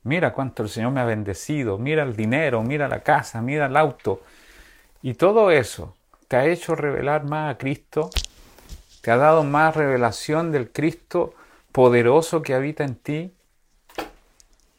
Mira 0.03 0.33
cuánto 0.33 0.63
el 0.63 0.71
Señor 0.71 0.93
me 0.93 1.01
ha 1.01 1.05
bendecido, 1.05 1.77
mira 1.77 2.05
el 2.05 2.17
dinero, 2.17 2.63
mira 2.63 2.89
la 2.89 3.01
casa, 3.01 3.43
mira 3.43 3.67
el 3.67 3.77
auto. 3.77 4.23
Y 5.03 5.13
todo 5.13 5.51
eso 5.51 5.95
te 6.27 6.37
ha 6.37 6.47
hecho 6.47 6.75
revelar 6.75 7.25
más 7.25 7.55
a 7.55 7.59
Cristo, 7.59 8.09
te 9.03 9.11
ha 9.11 9.19
dado 9.19 9.45
más 9.45 9.77
revelación 9.77 10.53
del 10.53 10.71
Cristo 10.71 11.35
poderoso 11.71 12.41
que 12.41 12.55
habita 12.55 12.83
en 12.85 12.95
ti. 12.95 13.35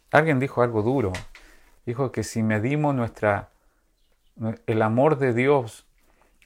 Alguien 0.09 0.39
dijo 0.39 0.63
algo 0.63 0.81
duro. 0.81 1.13
Dijo 1.85 2.11
que 2.11 2.23
si 2.23 2.41
medimos 2.41 2.95
nuestra 2.95 3.49
el 4.65 4.81
amor 4.81 5.17
de 5.17 5.33
Dios 5.33 5.85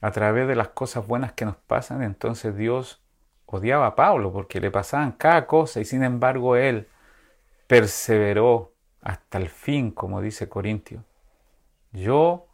a 0.00 0.10
través 0.12 0.48
de 0.48 0.54
las 0.54 0.68
cosas 0.68 1.06
buenas 1.06 1.32
que 1.32 1.44
nos 1.44 1.56
pasan, 1.56 2.02
entonces 2.02 2.56
Dios 2.56 3.02
odiaba 3.46 3.86
a 3.86 3.96
Pablo 3.96 4.32
porque 4.32 4.60
le 4.60 4.70
pasaban 4.70 5.12
cada 5.12 5.46
cosa 5.46 5.80
y 5.80 5.84
sin 5.84 6.02
embargo 6.02 6.56
él 6.56 6.88
perseveró 7.66 8.72
hasta 9.02 9.38
el 9.38 9.48
fin, 9.48 9.90
como 9.90 10.20
dice 10.20 10.48
Corintio. 10.48 11.04
Yo, 11.92 12.46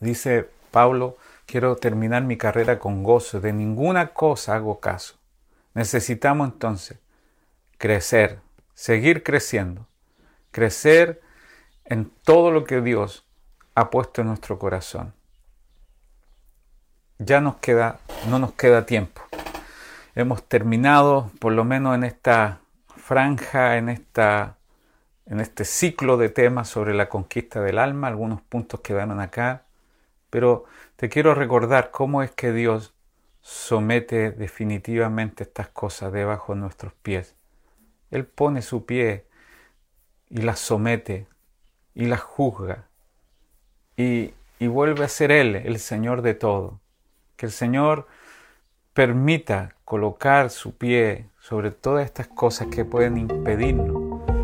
dice 0.00 0.48
Pablo, 0.70 1.16
quiero 1.46 1.76
terminar 1.76 2.22
mi 2.22 2.36
carrera 2.36 2.78
con 2.78 3.02
gozo, 3.02 3.40
de 3.40 3.52
ninguna 3.52 4.08
cosa 4.14 4.56
hago 4.56 4.80
caso. 4.80 5.16
Necesitamos 5.74 6.48
entonces 6.48 6.98
crecer, 7.76 8.40
seguir 8.74 9.22
creciendo, 9.22 9.86
crecer 10.50 11.20
en 11.84 12.10
todo 12.24 12.50
lo 12.50 12.64
que 12.64 12.80
Dios 12.80 13.27
ha 13.78 13.90
puesto 13.90 14.22
en 14.22 14.26
nuestro 14.26 14.58
corazón. 14.58 15.14
Ya 17.18 17.40
nos 17.40 17.56
queda, 17.58 18.00
no 18.28 18.40
nos 18.40 18.52
queda 18.54 18.86
tiempo. 18.86 19.22
Hemos 20.16 20.42
terminado, 20.48 21.30
por 21.38 21.52
lo 21.52 21.64
menos 21.64 21.94
en 21.94 22.02
esta 22.02 22.58
franja, 22.96 23.76
en, 23.76 23.88
esta, 23.88 24.56
en 25.26 25.38
este 25.38 25.64
ciclo 25.64 26.16
de 26.16 26.28
temas 26.28 26.68
sobre 26.68 26.92
la 26.92 27.08
conquista 27.08 27.60
del 27.60 27.78
alma, 27.78 28.08
algunos 28.08 28.42
puntos 28.42 28.80
quedaron 28.80 29.20
acá, 29.20 29.62
pero 30.28 30.64
te 30.96 31.08
quiero 31.08 31.36
recordar 31.36 31.92
cómo 31.92 32.24
es 32.24 32.32
que 32.32 32.52
Dios 32.52 32.94
somete 33.42 34.32
definitivamente 34.32 35.44
estas 35.44 35.68
cosas 35.68 36.12
debajo 36.12 36.52
de 36.52 36.60
nuestros 36.62 36.94
pies. 36.94 37.36
Él 38.10 38.26
pone 38.26 38.60
su 38.60 38.86
pie 38.86 39.28
y 40.30 40.38
las 40.38 40.58
somete 40.58 41.28
y 41.94 42.06
las 42.06 42.22
juzga 42.22 42.87
y, 43.98 44.32
vuelve 44.66 45.04
a 45.04 45.08
ser 45.08 45.32
Él 45.32 45.56
el 45.56 45.78
Señor 45.78 46.22
de 46.22 46.34
todo. 46.34 46.80
Que 47.36 47.46
el 47.46 47.52
Señor 47.52 48.06
permita 48.94 49.74
colocar 49.84 50.50
su 50.50 50.76
pie 50.76 51.26
sobre 51.40 51.70
todas 51.70 52.04
estas 52.04 52.28
cosas 52.28 52.68
que 52.68 52.84
pueden 52.84 53.16
impedirnos 53.16 54.37